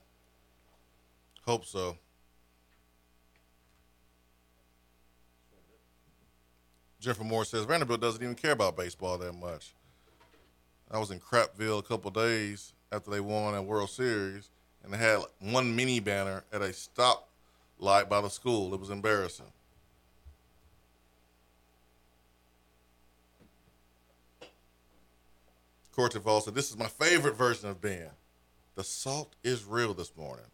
[1.47, 1.97] Hope so.
[7.05, 9.75] Jennifer Moore says Vanderbilt doesn't even care about baseball that much.
[10.91, 14.49] I was in Crapville a couple days after they won a World Series,
[14.83, 17.29] and they had one mini banner at a stop
[17.79, 18.73] light by the school.
[18.73, 19.53] It was embarrassing.
[25.95, 28.09] Court Cortival said, This is my favorite version of Ben.
[28.77, 30.47] The salt is real this morning.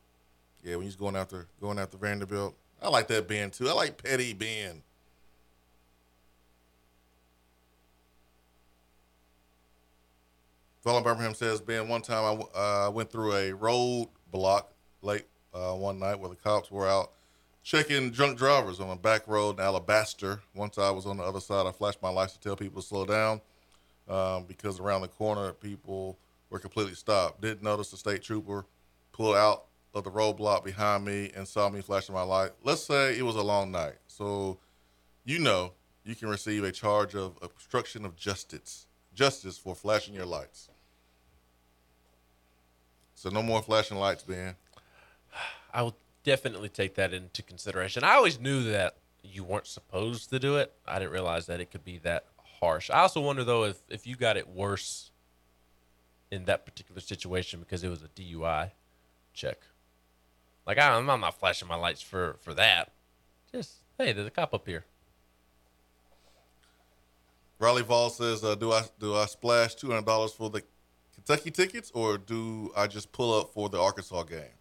[0.65, 2.57] Yeah, when he's going after going after Vanderbilt.
[2.83, 3.69] I like that Ben too.
[3.69, 4.83] I like petty Ben.
[10.83, 14.73] Fallon Birmingham says, Ben, one time I uh, went through a road block
[15.03, 17.13] late uh, one night where the cops were out
[17.63, 20.41] checking drunk drivers on a back road in Alabaster.
[20.55, 22.89] Once I was on the other side, I flashed my lights to tell people to
[22.89, 23.43] slow down
[24.09, 26.19] um, because around the corner, people
[26.49, 27.43] were completely stopped.
[27.43, 28.65] Didn't notice the state trooper
[29.13, 32.53] pull out of the roadblock behind me and saw me flashing my light.
[32.65, 33.97] Let's say it was a long night.
[34.07, 34.59] So,
[35.27, 35.75] you know,
[36.05, 38.87] you can receive a charge of obstruction of justice
[39.21, 40.71] justice for flashing your lights.
[43.15, 44.55] So no more flashing lights, Ben.
[45.75, 48.03] I will definitely take that into consideration.
[48.03, 50.73] I always knew that you weren't supposed to do it.
[50.89, 52.25] I didn't realize that it could be that
[52.63, 52.89] harsh.
[52.89, 55.11] I also wonder though if if you got it worse
[56.31, 58.71] in that particular situation because it was a DUI
[59.35, 59.59] check.
[60.67, 62.93] Like I, I'm not flashing my lights for for that.
[63.53, 64.87] Just hey, there's a cop up here.
[67.61, 70.63] Riley Vol says, uh, "Do I do I splash two hundred dollars for the
[71.15, 74.57] Kentucky tickets, or do I just pull up for the Arkansas game?"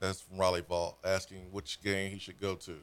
[0.00, 2.78] That's from Riley Vol asking which game he should go to.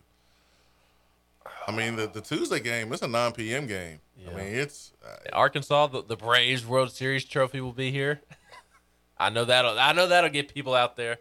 [1.67, 3.65] I mean, the, the Tuesday game it's a nine p.m.
[3.65, 3.99] game.
[4.15, 4.31] Yeah.
[4.31, 5.87] I mean, it's uh, Arkansas.
[5.87, 8.21] The, the Braves World Series trophy will be here.
[9.17, 11.17] I know that'll I know that'll get people out there.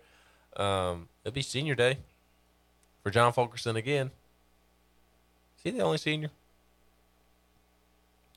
[0.55, 1.99] Um, it'll be senior day
[3.03, 4.11] for John Fulkerson again.
[5.57, 6.31] Is he the only senior?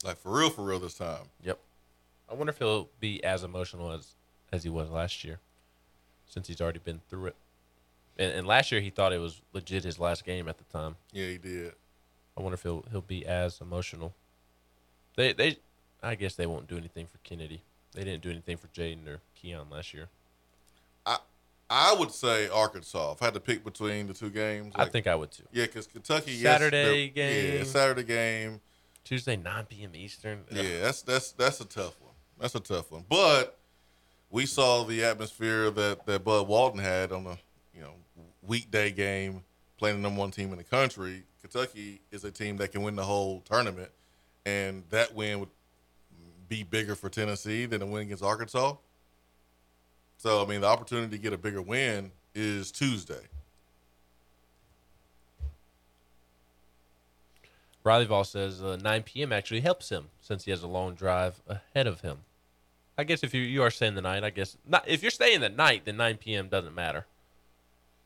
[0.03, 1.29] Like for real, for real this time.
[1.43, 1.59] Yep.
[2.29, 4.15] I wonder if he'll be as emotional as
[4.51, 5.39] as he was last year,
[6.27, 7.35] since he's already been through it.
[8.17, 10.95] And, and last year he thought it was legit his last game at the time.
[11.11, 11.73] Yeah, he did.
[12.37, 14.13] I wonder if he'll he'll be as emotional.
[15.15, 15.57] They they,
[16.01, 17.61] I guess they won't do anything for Kennedy.
[17.93, 20.07] They didn't do anything for Jaden or Keon last year.
[21.05, 21.17] I
[21.69, 23.13] I would say Arkansas.
[23.13, 25.43] If I had to pick between the two games, like, I think I would too.
[25.51, 28.61] Yeah, because Kentucky Saturday yes, game, yeah, Saturday game
[29.03, 29.91] Tuesday, 9 p.m.
[29.95, 30.41] Eastern.
[30.51, 32.13] Yeah, that's that's that's a tough one.
[32.39, 33.05] That's a tough one.
[33.09, 33.57] But
[34.29, 37.37] we saw the atmosphere that that Bud Walton had on a
[37.73, 37.93] you know
[38.41, 39.43] weekday game
[39.77, 41.23] playing the number one team in the country.
[41.41, 43.89] Kentucky is a team that can win the whole tournament,
[44.45, 45.49] and that win would
[46.47, 48.75] be bigger for Tennessee than a win against Arkansas.
[50.17, 53.21] So I mean, the opportunity to get a bigger win is Tuesday.
[57.83, 59.33] Riley Vol says uh, 9 p.m.
[59.33, 62.19] actually helps him since he has a long drive ahead of him.
[62.97, 64.87] I guess if you you are staying the night, I guess not.
[64.87, 66.49] If you're staying the night, then 9 p.m.
[66.49, 67.07] doesn't matter.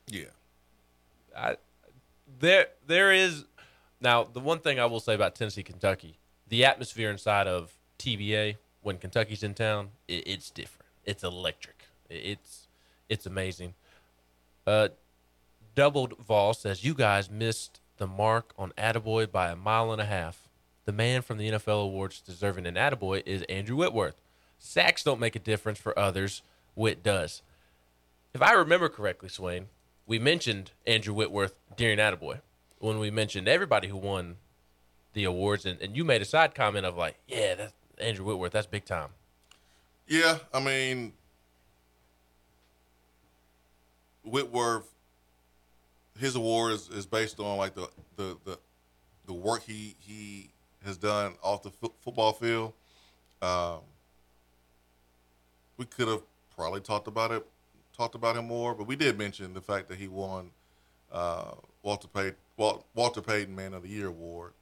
[0.08, 0.26] Yeah.
[1.36, 1.56] I,
[2.40, 3.44] there there is
[4.00, 6.18] now the one thing I will say about Tennessee, Kentucky,
[6.48, 10.88] the atmosphere inside of TBA when Kentucky's in town, it, it's different.
[11.04, 11.84] It's electric.
[12.08, 12.68] It's
[13.08, 13.74] it's amazing.
[14.66, 14.88] Uh,
[15.74, 20.06] doubled Vol says you guys missed the mark on Attaboy by a mile and a
[20.06, 20.48] half.
[20.84, 24.20] The man from the NFL awards deserving an Attaboy is Andrew Whitworth.
[24.58, 26.42] Sacks don't make a difference for others,
[26.74, 27.42] Whit does.
[28.34, 29.66] If I remember correctly, Swain,
[30.06, 32.40] we mentioned Andrew Whitworth during Attaboy
[32.78, 34.36] when we mentioned everybody who won
[35.14, 38.52] the awards, and, and you made a side comment of like, yeah, that's Andrew Whitworth,
[38.52, 39.08] that's big time.
[40.06, 41.14] Yeah, I mean,
[44.22, 44.92] Whitworth
[46.18, 48.58] his award is, is based on like the, the the
[49.26, 50.50] the work he he
[50.84, 52.72] has done off the f- football field.
[53.42, 53.80] Um,
[55.76, 56.22] we could have
[56.54, 57.46] probably talked about it,
[57.96, 60.50] talked about him more, but we did mention the fact that he won
[61.12, 61.52] uh,
[61.82, 62.36] Walter Payton
[62.94, 64.52] Walter Payton Man of the Year award.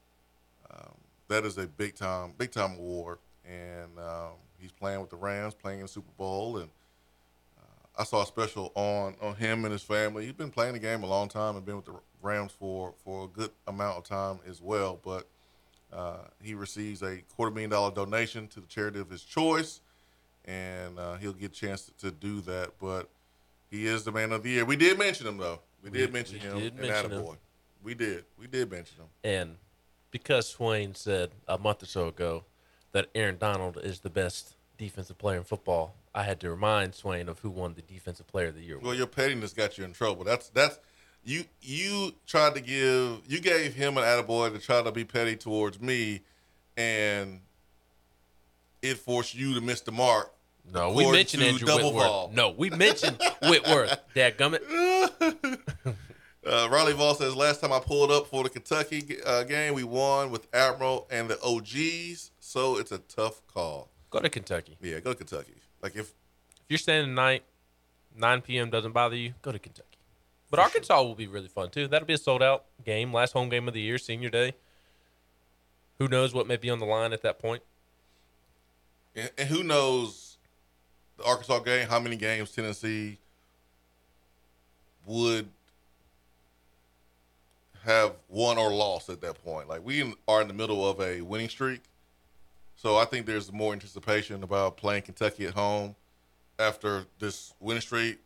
[0.70, 0.94] Um,
[1.28, 5.54] that is a big time, big time award, and um, he's playing with the Rams,
[5.54, 6.68] playing in the Super Bowl, and
[7.96, 10.24] I saw a special on on him and his family.
[10.24, 13.24] He's been playing the game a long time and been with the Rams for for
[13.24, 14.98] a good amount of time as well.
[15.04, 15.28] But
[15.92, 19.80] uh, he receives a quarter million dollar donation to the charity of his choice,
[20.44, 22.72] and uh, he'll get a chance to, to do that.
[22.80, 23.08] But
[23.70, 24.64] he is the man of the year.
[24.64, 25.60] We did mention him though.
[25.82, 26.58] We, We- did mention we him.
[26.58, 27.26] did and mention him.
[27.82, 28.24] We did.
[28.38, 29.06] We did mention him.
[29.22, 29.56] And
[30.10, 32.44] because Swain said a month or so ago
[32.92, 37.28] that Aaron Donald is the best defensive player in football, I had to remind Swain
[37.28, 38.78] of who won the defensive player of the year.
[38.78, 40.24] Well, your pettiness got you in trouble.
[40.24, 40.78] That's that's
[41.24, 45.36] you you tried to give you gave him an attaboy to try to be petty
[45.36, 46.20] towards me,
[46.76, 47.40] and
[48.82, 50.32] it forced you to miss the mark.
[50.72, 52.06] No, we mentioned Andrew Double Whitworth.
[52.06, 52.30] Ball.
[52.32, 54.00] No, we mentioned Whitworth.
[54.14, 55.60] Dadgummit.
[56.46, 59.82] Uh, Riley Vol says last time I pulled up for the Kentucky uh, game, we
[59.82, 63.88] won with Admiral and the OGs, so it's a tough call.
[64.10, 64.76] Go to Kentucky.
[64.82, 65.54] Yeah, go to Kentucky.
[65.84, 66.14] Like if If
[66.70, 67.44] you're staying the night,
[68.16, 68.70] 9 p.m.
[68.70, 69.98] doesn't bother you, go to Kentucky.
[70.50, 71.86] But Arkansas will be really fun too.
[71.86, 74.54] That'll be a sold out game, last home game of the year, senior day.
[75.98, 77.62] Who knows what may be on the line at that point?
[79.14, 80.38] And, and who knows
[81.18, 83.18] the Arkansas game, how many games Tennessee
[85.06, 85.48] would
[87.84, 89.68] have won or lost at that point.
[89.68, 91.82] Like we are in the middle of a winning streak.
[92.76, 95.94] So I think there's more anticipation about playing Kentucky at home
[96.58, 98.18] after this winning streak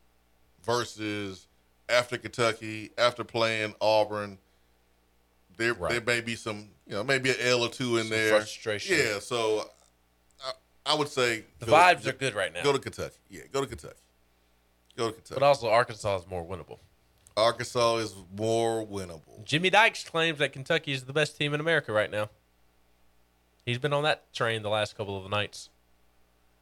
[0.64, 1.46] versus
[1.88, 4.38] after Kentucky, after playing Auburn.
[5.56, 8.30] There, there may be some, you know, maybe an L or two in Some there.
[8.36, 8.96] frustration.
[8.96, 9.68] Yeah, so
[10.44, 10.52] I,
[10.86, 12.62] I would say The go- vibes are good right now.
[12.62, 13.16] Go to Kentucky.
[13.28, 13.94] Yeah, go to Kentucky.
[14.96, 15.34] Go to Kentucky.
[15.40, 16.78] But also, Arkansas is more winnable.
[17.36, 19.44] Arkansas is more winnable.
[19.44, 22.30] Jimmy Dykes claims that Kentucky is the best team in America right now.
[23.68, 25.68] He's been on that train the last couple of nights,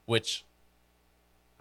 [0.07, 0.45] which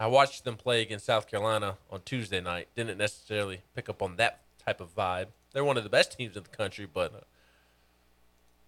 [0.00, 2.66] I watched them play against South Carolina on Tuesday night.
[2.74, 5.28] Didn't necessarily pick up on that type of vibe.
[5.52, 7.14] They're one of the best teams in the country, but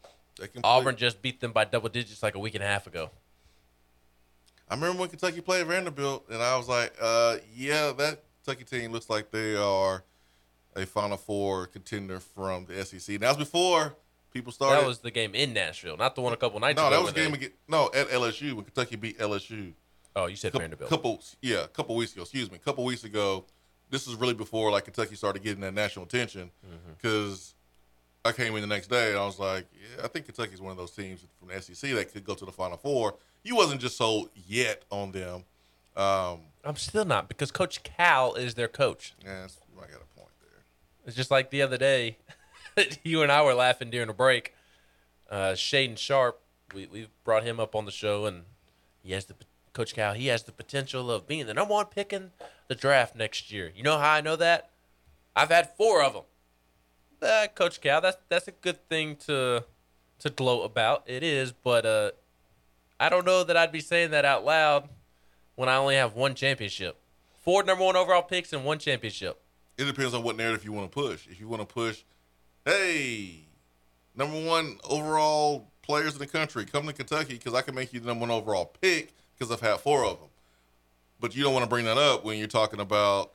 [0.04, 0.08] uh,
[0.38, 2.68] They can Auburn play- just beat them by double digits like a week and a
[2.68, 3.10] half ago.
[4.70, 8.92] I remember when Kentucky played Vanderbilt, and I was like, uh, yeah, that Kentucky team
[8.92, 10.04] looks like they are
[10.76, 13.18] a Final Four contender from the SEC.
[13.18, 13.96] That was before
[14.38, 14.80] people started.
[14.82, 16.96] That was the game in Nashville, not the one a couple nights no, ago.
[16.96, 19.72] that was where game they- against, no at LSU when Kentucky beat LSU.
[20.16, 20.90] Oh, you said Coup- Vanderbilt.
[20.90, 22.22] Couple, yeah, a couple weeks ago.
[22.22, 23.44] Excuse me, a couple weeks ago.
[23.90, 26.92] This was really before like Kentucky started getting that national attention Mm-hmm.
[27.00, 27.54] because
[28.24, 30.72] I came in the next day and I was like, yeah, I think Kentucky's one
[30.72, 33.14] of those teams from the SEC that could go to the Final Four.
[33.44, 35.44] You wasn't just sold yet on them.
[35.96, 39.14] Um, I'm still not because Coach Cal is their coach.
[39.24, 40.64] yeah, that's- I got a point there.
[41.06, 42.18] It's just like the other day,
[43.04, 44.54] you and I were laughing during a break.
[45.30, 46.40] Uh, Shaedon Sharpe,
[46.74, 48.44] we we brought him up on the show, and
[49.02, 49.34] he has the
[49.72, 50.14] Coach Cal.
[50.14, 52.30] He has the potential of being the number one pick in
[52.68, 53.72] the draft next year.
[53.74, 54.70] You know how I know that?
[55.36, 56.22] I've had four of them.
[57.20, 59.64] Uh, Coach Cal, that's that's a good thing to
[60.20, 61.04] to gloat about.
[61.06, 62.10] It is, but uh,
[62.98, 64.88] I don't know that I'd be saying that out loud
[65.54, 66.96] when I only have one championship,
[67.42, 69.40] four number one overall picks and one championship.
[69.76, 71.28] It depends on what narrative you want to push.
[71.28, 72.02] If you want to push,
[72.68, 73.40] hey,
[74.14, 78.00] number one overall players in the country, come to Kentucky because I can make you
[78.00, 80.28] the number one overall pick because I've had four of them.
[81.20, 83.32] But you don't want to bring that up when you're talking about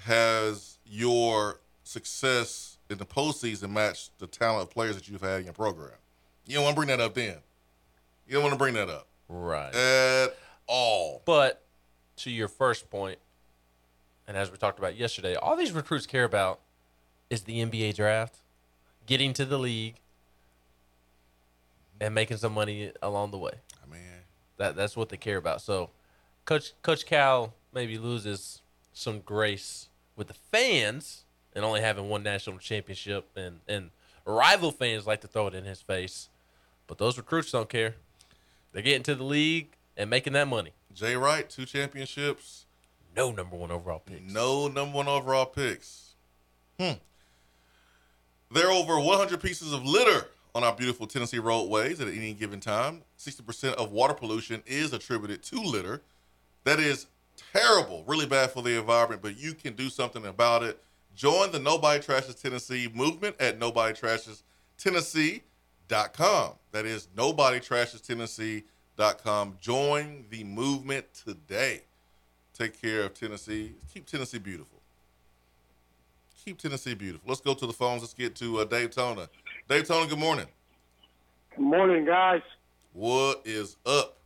[0.00, 5.44] has your success in the postseason matched the talent of players that you've had in
[5.44, 5.92] your program.
[6.46, 7.36] You don't want to bring that up then.
[8.26, 9.74] You don't want to bring that up Right.
[9.74, 10.28] at
[10.66, 11.22] all.
[11.24, 11.62] But
[12.18, 13.18] to your first point,
[14.26, 16.60] and as we talked about yesterday, all these recruits care about
[17.30, 18.36] is the NBA draft,
[19.06, 19.96] getting to the league,
[22.00, 23.52] and making some money along the way.
[23.82, 24.00] I mean,
[24.58, 25.60] That that's what they care about.
[25.62, 25.90] So,
[26.44, 28.60] Coach Coach Cal maybe loses
[28.92, 31.24] some grace with the fans
[31.54, 33.90] and only having one national championship, and and
[34.24, 36.28] rival fans like to throw it in his face,
[36.86, 37.94] but those recruits don't care.
[38.72, 40.72] They're getting to the league and making that money.
[40.92, 42.66] Jay Wright, two championships.
[43.16, 44.30] No number one overall picks.
[44.30, 46.14] No number one overall picks.
[46.78, 46.92] Hmm.
[48.50, 52.58] There are over 100 pieces of litter on our beautiful Tennessee roadways at any given
[52.60, 53.02] time.
[53.18, 56.02] 60% of water pollution is attributed to litter.
[56.64, 57.06] That is
[57.52, 60.80] terrible, really bad for the environment, but you can do something about it.
[61.14, 66.52] Join the Nobody Trashes Tennessee movement at nobodytrashestennessee.com.
[66.72, 69.56] That is nobodytrashestennessee.com.
[69.60, 71.82] Join the movement today.
[72.54, 73.74] Take care of Tennessee.
[73.92, 74.75] Keep Tennessee beautiful.
[76.46, 77.28] Keep Tennessee beautiful.
[77.28, 78.02] Let's go to the phones.
[78.02, 79.28] Let's get to uh, Daytona.
[79.68, 80.46] Dave Tona, good morning.
[81.56, 82.42] Good morning, guys.
[82.92, 84.16] What is up?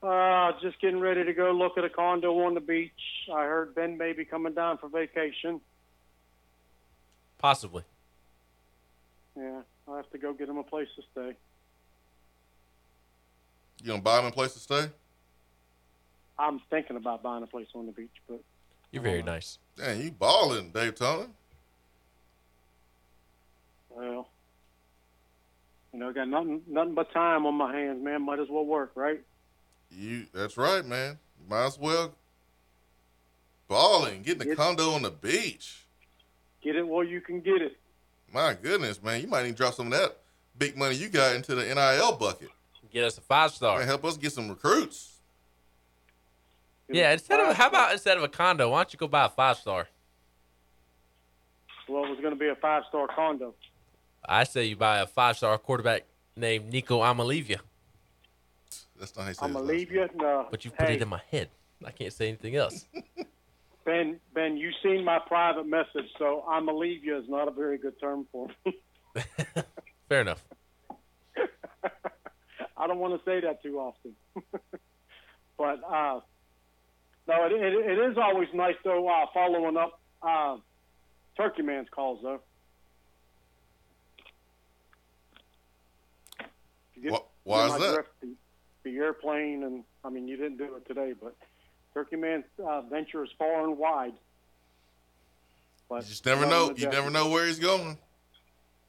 [0.00, 2.92] Uh, just getting ready to go look at a condo on the beach.
[3.34, 5.60] I heard Ben may be coming down for vacation.
[7.38, 7.82] Possibly.
[9.36, 11.34] Yeah, I'll have to go get him a place to stay.
[13.82, 14.84] You gonna buy him a place to stay?
[16.38, 18.40] I'm thinking about buying a place on the beach, but
[18.92, 19.58] You're very nice.
[19.76, 21.26] Damn, you balling, Daytona.
[23.90, 24.28] well,
[25.92, 28.22] you know, I got nothing, nothing but time on my hands, man.
[28.22, 29.20] Might as well work, right?
[29.90, 31.18] You that's right, man.
[31.48, 32.14] Might as well
[33.68, 35.84] balling, getting a Get- condo on the beach.
[36.62, 37.76] Get it while you can get it.
[38.32, 40.16] My goodness, man, you might even drop some of that
[40.56, 42.48] big money you got into the NIL bucket.
[42.92, 43.78] Get us a five star.
[43.78, 45.11] Man, help us get some recruits.
[46.92, 49.28] Yeah, instead of how about instead of a condo, why don't you go buy a
[49.28, 49.88] five star?
[51.88, 53.54] Well, it was going to be a five star condo.
[54.24, 56.04] I say you buy a five star quarterback
[56.36, 57.58] named Nico Iamaleava.
[58.98, 60.08] That's not how you say I'ma leave you.
[60.14, 61.48] No, But you put hey, it in my head.
[61.84, 62.86] I can't say anything else.
[63.84, 64.20] Ben.
[64.32, 67.78] Ben, you've seen my private message, so I'm gonna leave you is not a very
[67.78, 68.78] good term for me.
[70.08, 70.44] Fair enough.
[72.76, 74.14] I don't want to say that too often.
[75.58, 76.20] but uh,
[77.28, 79.08] no, it, it, it is always nice though.
[79.08, 80.56] Uh, following up uh,
[81.36, 82.40] Turkey Man's calls though.
[86.96, 88.06] You get- Wh- why is that?
[88.20, 88.28] The,
[88.84, 91.34] the airplane, and I mean, you didn't do it today, but
[91.94, 94.14] Turkey Man's uh, venture is far and wide.
[95.88, 96.72] But You just never know.
[96.76, 97.98] You never know where he's going.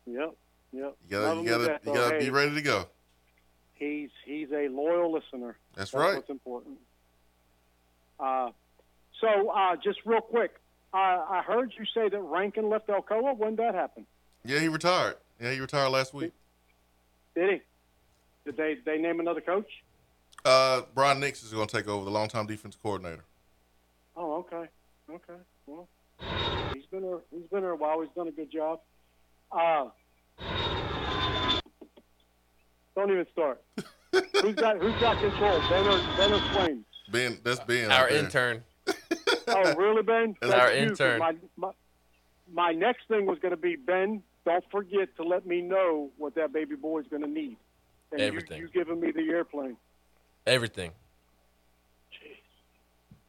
[0.06, 0.36] Yep,
[0.72, 0.96] yep.
[1.08, 2.86] You gotta, you gotta, you gotta be Hey, ready to go.
[3.76, 5.58] He's he's a loyal listener.
[5.76, 6.16] That's right.
[6.16, 6.78] what's important.
[8.24, 8.52] Uh,
[9.20, 10.56] so uh, just real quick,
[10.94, 13.38] I, I heard you say that Rankin left Alcoa.
[13.38, 14.06] When did that happen?
[14.46, 15.16] Yeah, he retired.
[15.42, 16.32] Yeah, he retired last week.
[17.36, 17.62] Did he?
[18.46, 19.70] Did they they name another coach?
[20.46, 23.24] Uh, Brian Nix is going to take over the longtime defense coordinator.
[24.16, 24.70] Oh, okay,
[25.10, 25.40] okay.
[25.66, 25.88] Well,
[26.74, 27.20] he's been there.
[27.32, 28.02] He's been there a while.
[28.02, 28.80] He's done a good job.
[29.52, 29.90] Uh,
[32.96, 33.62] don't even start.
[34.12, 35.60] who's got who's got control?
[35.70, 36.86] Ben or Ben or Swain?
[37.14, 37.90] Ben, that's Ben.
[37.92, 38.20] Our out there.
[38.20, 38.64] intern.
[39.48, 40.36] Oh, really, Ben?
[40.42, 41.20] That's our you, 'cause intern.
[41.20, 41.72] My, my,
[42.52, 44.22] my next thing was going to be Ben.
[44.46, 47.56] Don't forget to let me know what that baby boy is going to need.
[48.12, 48.60] And you- Everything.
[48.62, 49.78] You, giving me the airplane.
[50.46, 50.92] Everything.
[52.12, 52.36] Jeez.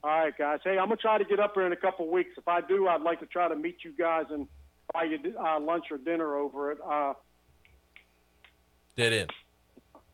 [0.03, 0.59] All right, guys.
[0.65, 2.31] Hey, I'm gonna try to get up there in a couple weeks.
[2.37, 4.49] If I do, I'd like to try to meet you guys and
[4.93, 7.15] buy you uh, lunch or dinner over at uh,
[8.97, 9.31] Dead end.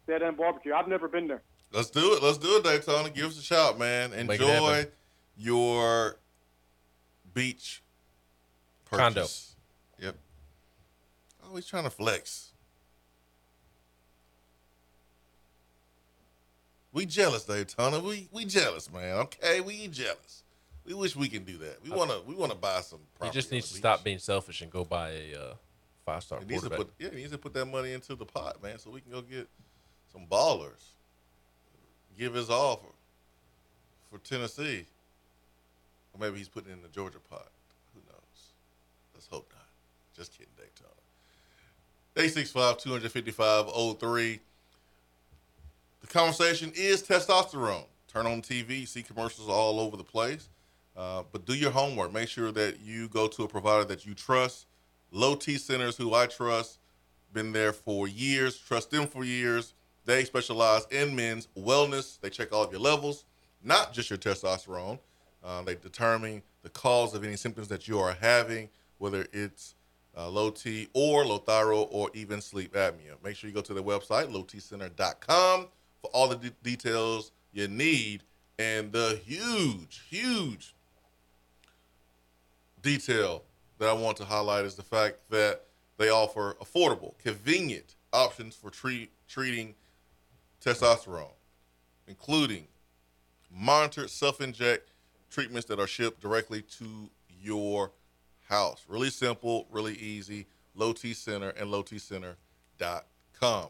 [0.06, 0.72] Dead End Barbecue.
[0.74, 1.42] I've never been there.
[1.72, 2.22] Let's do it.
[2.22, 3.10] Let's do it, Daytona.
[3.10, 4.10] Give us a shout, man.
[4.10, 4.86] Make it Enjoy happen.
[5.36, 6.16] your
[7.32, 7.82] beach
[8.90, 9.20] Condo.
[9.20, 9.54] purchase.
[10.00, 10.16] Yep.
[11.46, 12.48] Always trying to flex.
[16.92, 18.00] We jealous, Daytona.
[18.00, 19.16] We we jealous, man.
[19.18, 20.42] Okay, we jealous.
[20.84, 21.78] We wish we can do that.
[21.84, 22.98] We wanna we wanna buy some.
[22.98, 23.80] He Property just on needs the to beach.
[23.82, 25.54] stop being selfish and go buy a uh,
[26.04, 26.96] five star He needs to quarterback.
[26.98, 29.12] put yeah, he needs to put that money into the pot, man, so we can
[29.12, 29.48] go get
[30.12, 30.82] some ballers.
[32.20, 32.84] Give his all
[34.10, 34.84] for, Tennessee.
[36.12, 37.48] Or maybe he's putting in the Georgia pot.
[37.94, 38.52] Who knows?
[39.14, 39.64] Let's hope not.
[40.14, 40.90] Just kidding, Daytona.
[42.16, 44.38] 865-255-03.
[46.02, 47.86] The conversation is testosterone.
[48.06, 50.50] Turn on TV, see commercials all over the place.
[50.94, 52.12] Uh, but do your homework.
[52.12, 54.66] Make sure that you go to a provider that you trust.
[55.10, 56.80] Low T Centers, who I trust,
[57.32, 58.58] been there for years.
[58.58, 59.72] Trust them for years.
[60.10, 62.18] They specialize in men's wellness.
[62.20, 63.24] They check all of your levels,
[63.62, 64.98] not just your testosterone.
[65.44, 69.76] Uh, they determine the cause of any symptoms that you are having, whether it's
[70.18, 73.22] uh, low T or low thyroid or even sleep apnea.
[73.22, 75.68] Make sure you go to their website, lowtcenter.com,
[76.02, 78.24] for all the de- details you need.
[78.58, 80.74] And the huge, huge
[82.82, 83.44] detail
[83.78, 85.66] that I want to highlight is the fact that
[85.98, 89.76] they offer affordable, convenient options for treat, treating
[90.64, 91.32] testosterone,
[92.06, 92.66] including
[93.50, 94.92] monitored self inject
[95.30, 97.92] treatments that are shipped directly to your
[98.48, 98.84] house.
[98.88, 100.46] Really simple, really easy.
[100.74, 103.68] Low T Center and lowtcenter.com.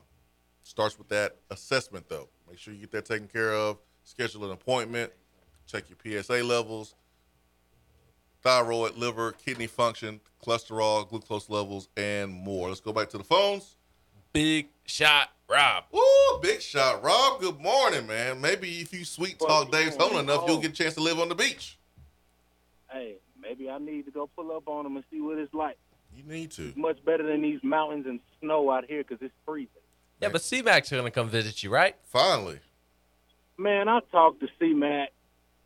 [0.63, 2.29] Starts with that assessment though.
[2.49, 3.79] Make sure you get that taken care of.
[4.05, 5.13] Schedule an appointment.
[5.67, 6.97] Check your PSA levels,
[8.43, 12.69] thyroid, liver, kidney function, cholesterol, glucose levels, and more.
[12.69, 13.77] Let's go back to the phones.
[14.33, 15.85] Big shot, Rob.
[15.91, 17.41] Woo, big shot, Rob.
[17.41, 18.41] Good morning, man.
[18.41, 21.35] Maybe if you sweet talk Daytona enough, you'll get a chance to live on the
[21.35, 21.79] beach.
[22.93, 25.79] Hey, maybe I need to go pull up on him and see what it's like.
[26.17, 26.69] You need to.
[26.69, 29.69] It's much better than these mountains and snow out here because it's freezing.
[30.21, 31.97] Yeah, but C Mac's gonna come visit you, right?
[32.05, 32.61] Finally.
[33.59, 35.11] Man, I talked to C Mac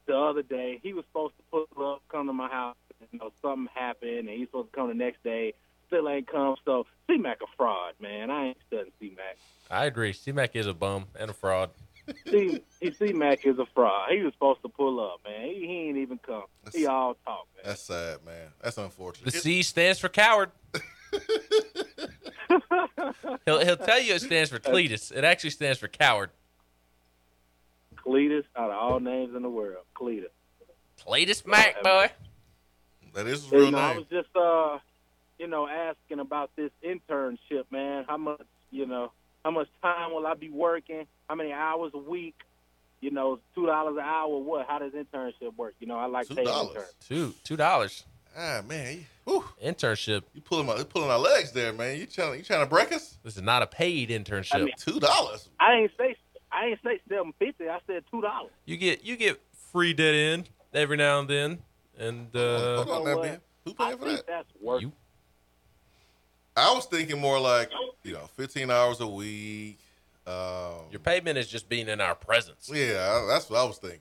[0.07, 0.81] the other day.
[0.83, 2.77] He was supposed to pull up, come to my house.
[3.13, 5.53] You know, something happened, and he's supposed to come the next day.
[5.87, 6.57] Still ain't come.
[6.65, 8.31] So C Mac a fraud, man.
[8.31, 9.37] I ain't studying C Mac.
[9.71, 10.13] I agree.
[10.13, 11.71] C Mac is a bum and a fraud.
[12.31, 14.11] C C Mac is a fraud.
[14.11, 15.47] He was supposed to pull up, man.
[15.47, 16.45] He, he ain't even come.
[16.73, 17.47] He all talk.
[17.57, 17.65] Man.
[17.65, 18.49] That's sad, man.
[18.63, 19.33] That's unfortunate.
[19.33, 20.51] The C stands for coward.
[23.47, 25.13] he'll he'll tell you it stands for Cletus.
[25.13, 26.31] It actually stands for coward.
[27.97, 30.29] Cletus, out of all names in the world, Cletus.
[31.07, 32.11] Cletus Mac, boy.
[33.15, 34.79] That is his You real know, I was just, uh,
[35.39, 38.05] you know, asking about this internship, man.
[38.09, 39.13] How much, you know,
[39.45, 41.07] how much time will I be working?
[41.29, 42.35] How many hours a week?
[43.01, 44.39] You know, two dollars an hour.
[44.39, 44.67] What?
[44.67, 45.75] How does internship work?
[45.79, 46.95] You know, I like paying interns.
[47.07, 48.05] Two two dollars.
[48.37, 50.23] Ah man, you, internship.
[50.33, 51.99] You pulling my you pulling our legs there, man.
[51.99, 53.19] You trying you trying to break us?
[53.23, 54.55] This is not a paid internship.
[54.55, 55.49] I mean- Two dollars.
[55.61, 56.17] I ain't say
[56.51, 57.69] I ain't say seven fifty.
[57.69, 58.53] I said two dollars.
[58.65, 61.59] You get you get free dead end every now and then,
[61.99, 63.41] and uh, Hold on, now, man.
[63.67, 64.27] Who paying for that?
[64.27, 64.83] That's worth.
[64.83, 64.93] You.
[66.57, 67.71] I was thinking more like
[68.03, 69.79] you know, fifteen hours a week.
[70.27, 72.71] Um, your payment is just being in our presence.
[72.73, 74.01] yeah, that's what I was thinking.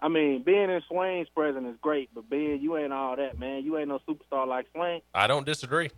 [0.00, 3.64] I mean, being in Swain's presence is great, but being you ain't all that, man.
[3.64, 5.00] You ain't no superstar like Swain.
[5.14, 5.90] I don't disagree.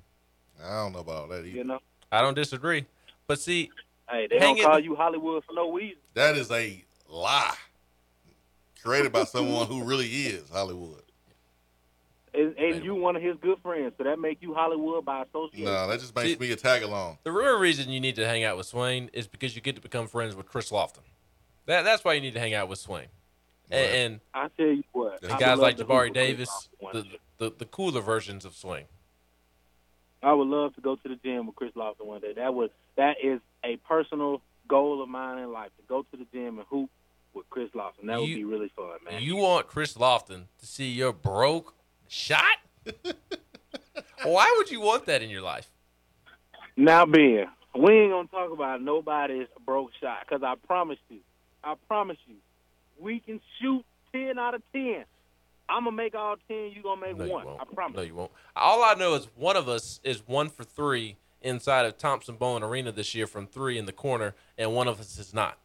[0.65, 1.49] I don't know about that either.
[1.49, 1.81] You know,
[2.13, 2.87] I don't disagree.
[3.27, 3.71] But see,
[4.09, 5.99] hey, they Hang don't it- call you Hollywood for no reason.
[6.15, 7.55] That is a lie
[8.83, 11.03] created by someone who really is Hollywood.
[12.33, 15.65] And, and you one of his good friends, so that make you Hollywood by association.
[15.65, 17.19] No, that just makes me a tag along.
[17.25, 19.83] the real reason you need to hang out with Swain is because you get to
[19.83, 21.01] become friends with Chris Lofton.
[21.67, 23.07] That that's why you need to hang out with Swain.
[23.71, 26.69] And, and I tell you what, and guys like to Jabari hoop with Chris Davis,
[26.93, 27.07] the,
[27.39, 28.85] the the cooler versions of Swain.
[30.23, 32.35] I would love to go to the gym with Chris Lofton one day.
[32.35, 36.27] That would that is a personal goal of mine in life to go to the
[36.33, 36.91] gym and hoop
[37.35, 38.07] with Chris Lofton.
[38.07, 39.23] That would be really fun, man.
[39.23, 41.75] You want Chris Lofton to see your broke
[42.11, 42.43] shot?
[44.25, 45.71] Why would you want that in your life?
[46.77, 47.47] Now, Ben,
[47.79, 51.19] we ain't gonna talk about nobody's broke shot because I promise you,
[51.65, 52.37] I promise you,
[52.99, 55.05] we can shoot ten out of ten.
[55.69, 56.73] I'm gonna make all ten.
[56.75, 57.47] You gonna make No, one.
[57.61, 57.97] I promise.
[57.97, 58.33] No, you won't.
[58.57, 62.63] All I know is one of us is one for three inside of Thompson Boling
[62.63, 65.59] Arena this year from three in the corner, and one of us is not.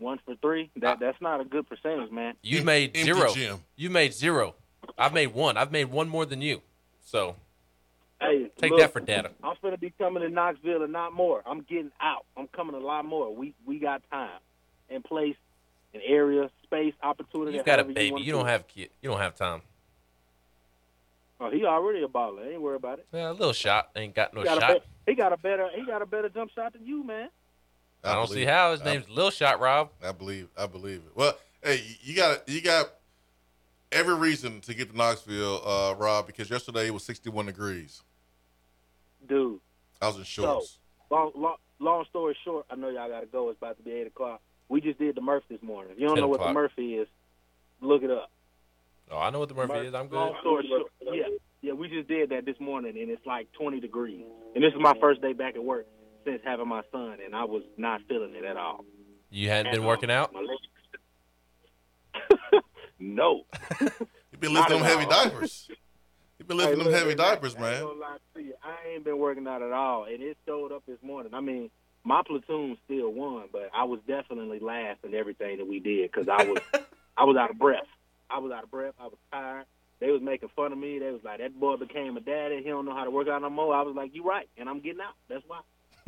[0.00, 0.70] One for three.
[0.76, 2.34] That that's not a good percentage, man.
[2.42, 3.32] You made empty zero.
[3.34, 3.58] gym.
[3.76, 4.54] You made zero.
[4.98, 5.56] I've made one.
[5.56, 6.62] I've made one more than you.
[7.04, 7.36] So
[8.20, 9.30] Hey, Take look, that for data.
[9.42, 11.42] I'm finna be coming to Knoxville and not more.
[11.46, 12.26] I'm getting out.
[12.36, 13.34] I'm coming a lot more.
[13.34, 14.40] We we got time
[14.88, 15.36] and place
[15.94, 17.56] and area, space, opportunity.
[17.56, 18.12] you've got a however baby.
[18.12, 18.50] wanna You do don't it.
[18.50, 18.90] have kid.
[19.02, 19.62] You don't have time.
[21.40, 22.50] Oh, he already a baller.
[22.52, 23.06] Ain't worry about it.
[23.12, 24.70] Yeah, a little shot ain't got no he got shot.
[24.70, 25.68] A be- he got a better.
[25.74, 27.28] He got a better jump shot than you, man.
[28.04, 28.68] I don't see believe how.
[28.68, 28.72] it.
[28.72, 29.90] His I- name's Lil Shot Rob.
[30.02, 30.48] I believe.
[30.56, 31.12] I believe it.
[31.14, 32.90] Well, hey, you got you got
[33.92, 38.02] every reason to get to Knoxville, uh, Rob, because yesterday it was 61 degrees.
[39.28, 39.60] Dude.
[40.00, 40.78] I was in shorts.
[41.10, 43.50] So, long, long, long story short, I know y'all got to go.
[43.50, 44.40] It's about to be 8 o'clock.
[44.68, 45.92] We just did the Murph this morning.
[45.92, 46.54] If you don't 10 know what the o'clock.
[46.54, 47.08] Murph is,
[47.80, 48.30] look it up.
[49.10, 49.94] Oh, I know what the Murphy Murph- is.
[49.94, 50.16] I'm good.
[50.16, 51.24] Long story short, yeah,
[51.62, 54.24] yeah, we just did that this morning, and it's like 20 degrees.
[54.54, 55.86] And this is my first day back at work
[56.24, 58.84] since having my son, and I was not feeling it at all.
[59.30, 60.34] You hadn't been um, working out.
[63.02, 63.44] No.
[63.80, 65.10] You've been lifting them heavy all.
[65.10, 65.68] diapers.
[66.38, 67.82] You've been lifting Hey, them look, heavy man, diapers, I ain't man.
[67.82, 68.54] gonna lie to you.
[68.62, 71.32] I ain't been working out at all, and it showed up this morning.
[71.34, 71.70] I mean,
[72.04, 76.28] my platoon still won, but I was definitely last in everything that we did because
[76.28, 76.58] I was,
[77.16, 77.86] I was out of breath.
[78.28, 78.94] I was out of breath.
[79.00, 79.64] I was tired.
[79.98, 80.98] They was making fun of me.
[80.98, 82.62] They was like, "That boy became a daddy.
[82.62, 84.68] He don't know how to work out no more." I was like, "You right," and
[84.68, 85.14] I'm getting out.
[85.28, 85.60] That's why.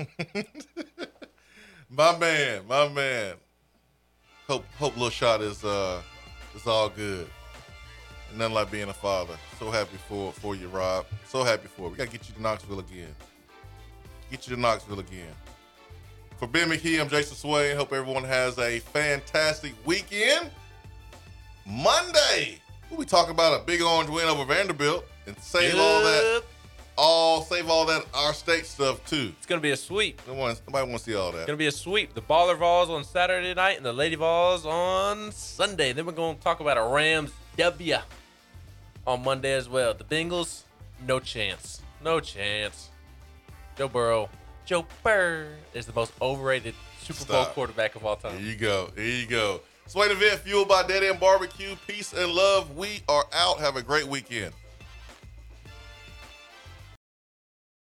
[1.94, 3.34] My man, my man.
[4.48, 6.00] Hope hope little shot is uh
[6.54, 7.26] is all good.
[8.34, 9.34] Nothing like being a father.
[9.58, 11.04] So happy for for you, Rob.
[11.26, 11.90] So happy for it.
[11.90, 13.14] We gotta get you to Knoxville again.
[14.30, 15.34] Get you to Knoxville again.
[16.38, 17.76] For Ben McKee, I'm Jason Swain.
[17.76, 20.50] Hope everyone has a fantastic weekend.
[21.66, 26.42] Monday, we'll be talking about a big orange win over Vanderbilt and save all that,
[26.96, 29.32] all save all that our state stuff too.
[29.38, 30.20] It's gonna be a sweep.
[30.26, 31.38] Nobody, nobody wants to see all that.
[31.38, 32.14] It's gonna be a sweep.
[32.14, 35.92] The Baller Vols on Saturday night and the Lady Vols on Sunday.
[35.92, 37.96] Then we're gonna talk about a Rams W
[39.06, 39.94] on Monday as well.
[39.94, 40.62] The Bengals,
[41.06, 41.82] no chance.
[42.02, 42.90] No chance.
[43.76, 44.28] Joe Burrow.
[44.64, 48.36] Joe Burr is the most overrated Super Bowl quarterback of all time.
[48.36, 48.90] There you go.
[48.94, 49.60] There you go.
[49.86, 51.74] Swain event fueled by Dead End Barbecue.
[51.86, 52.76] Peace and love.
[52.76, 53.58] We are out.
[53.58, 54.54] Have a great weekend.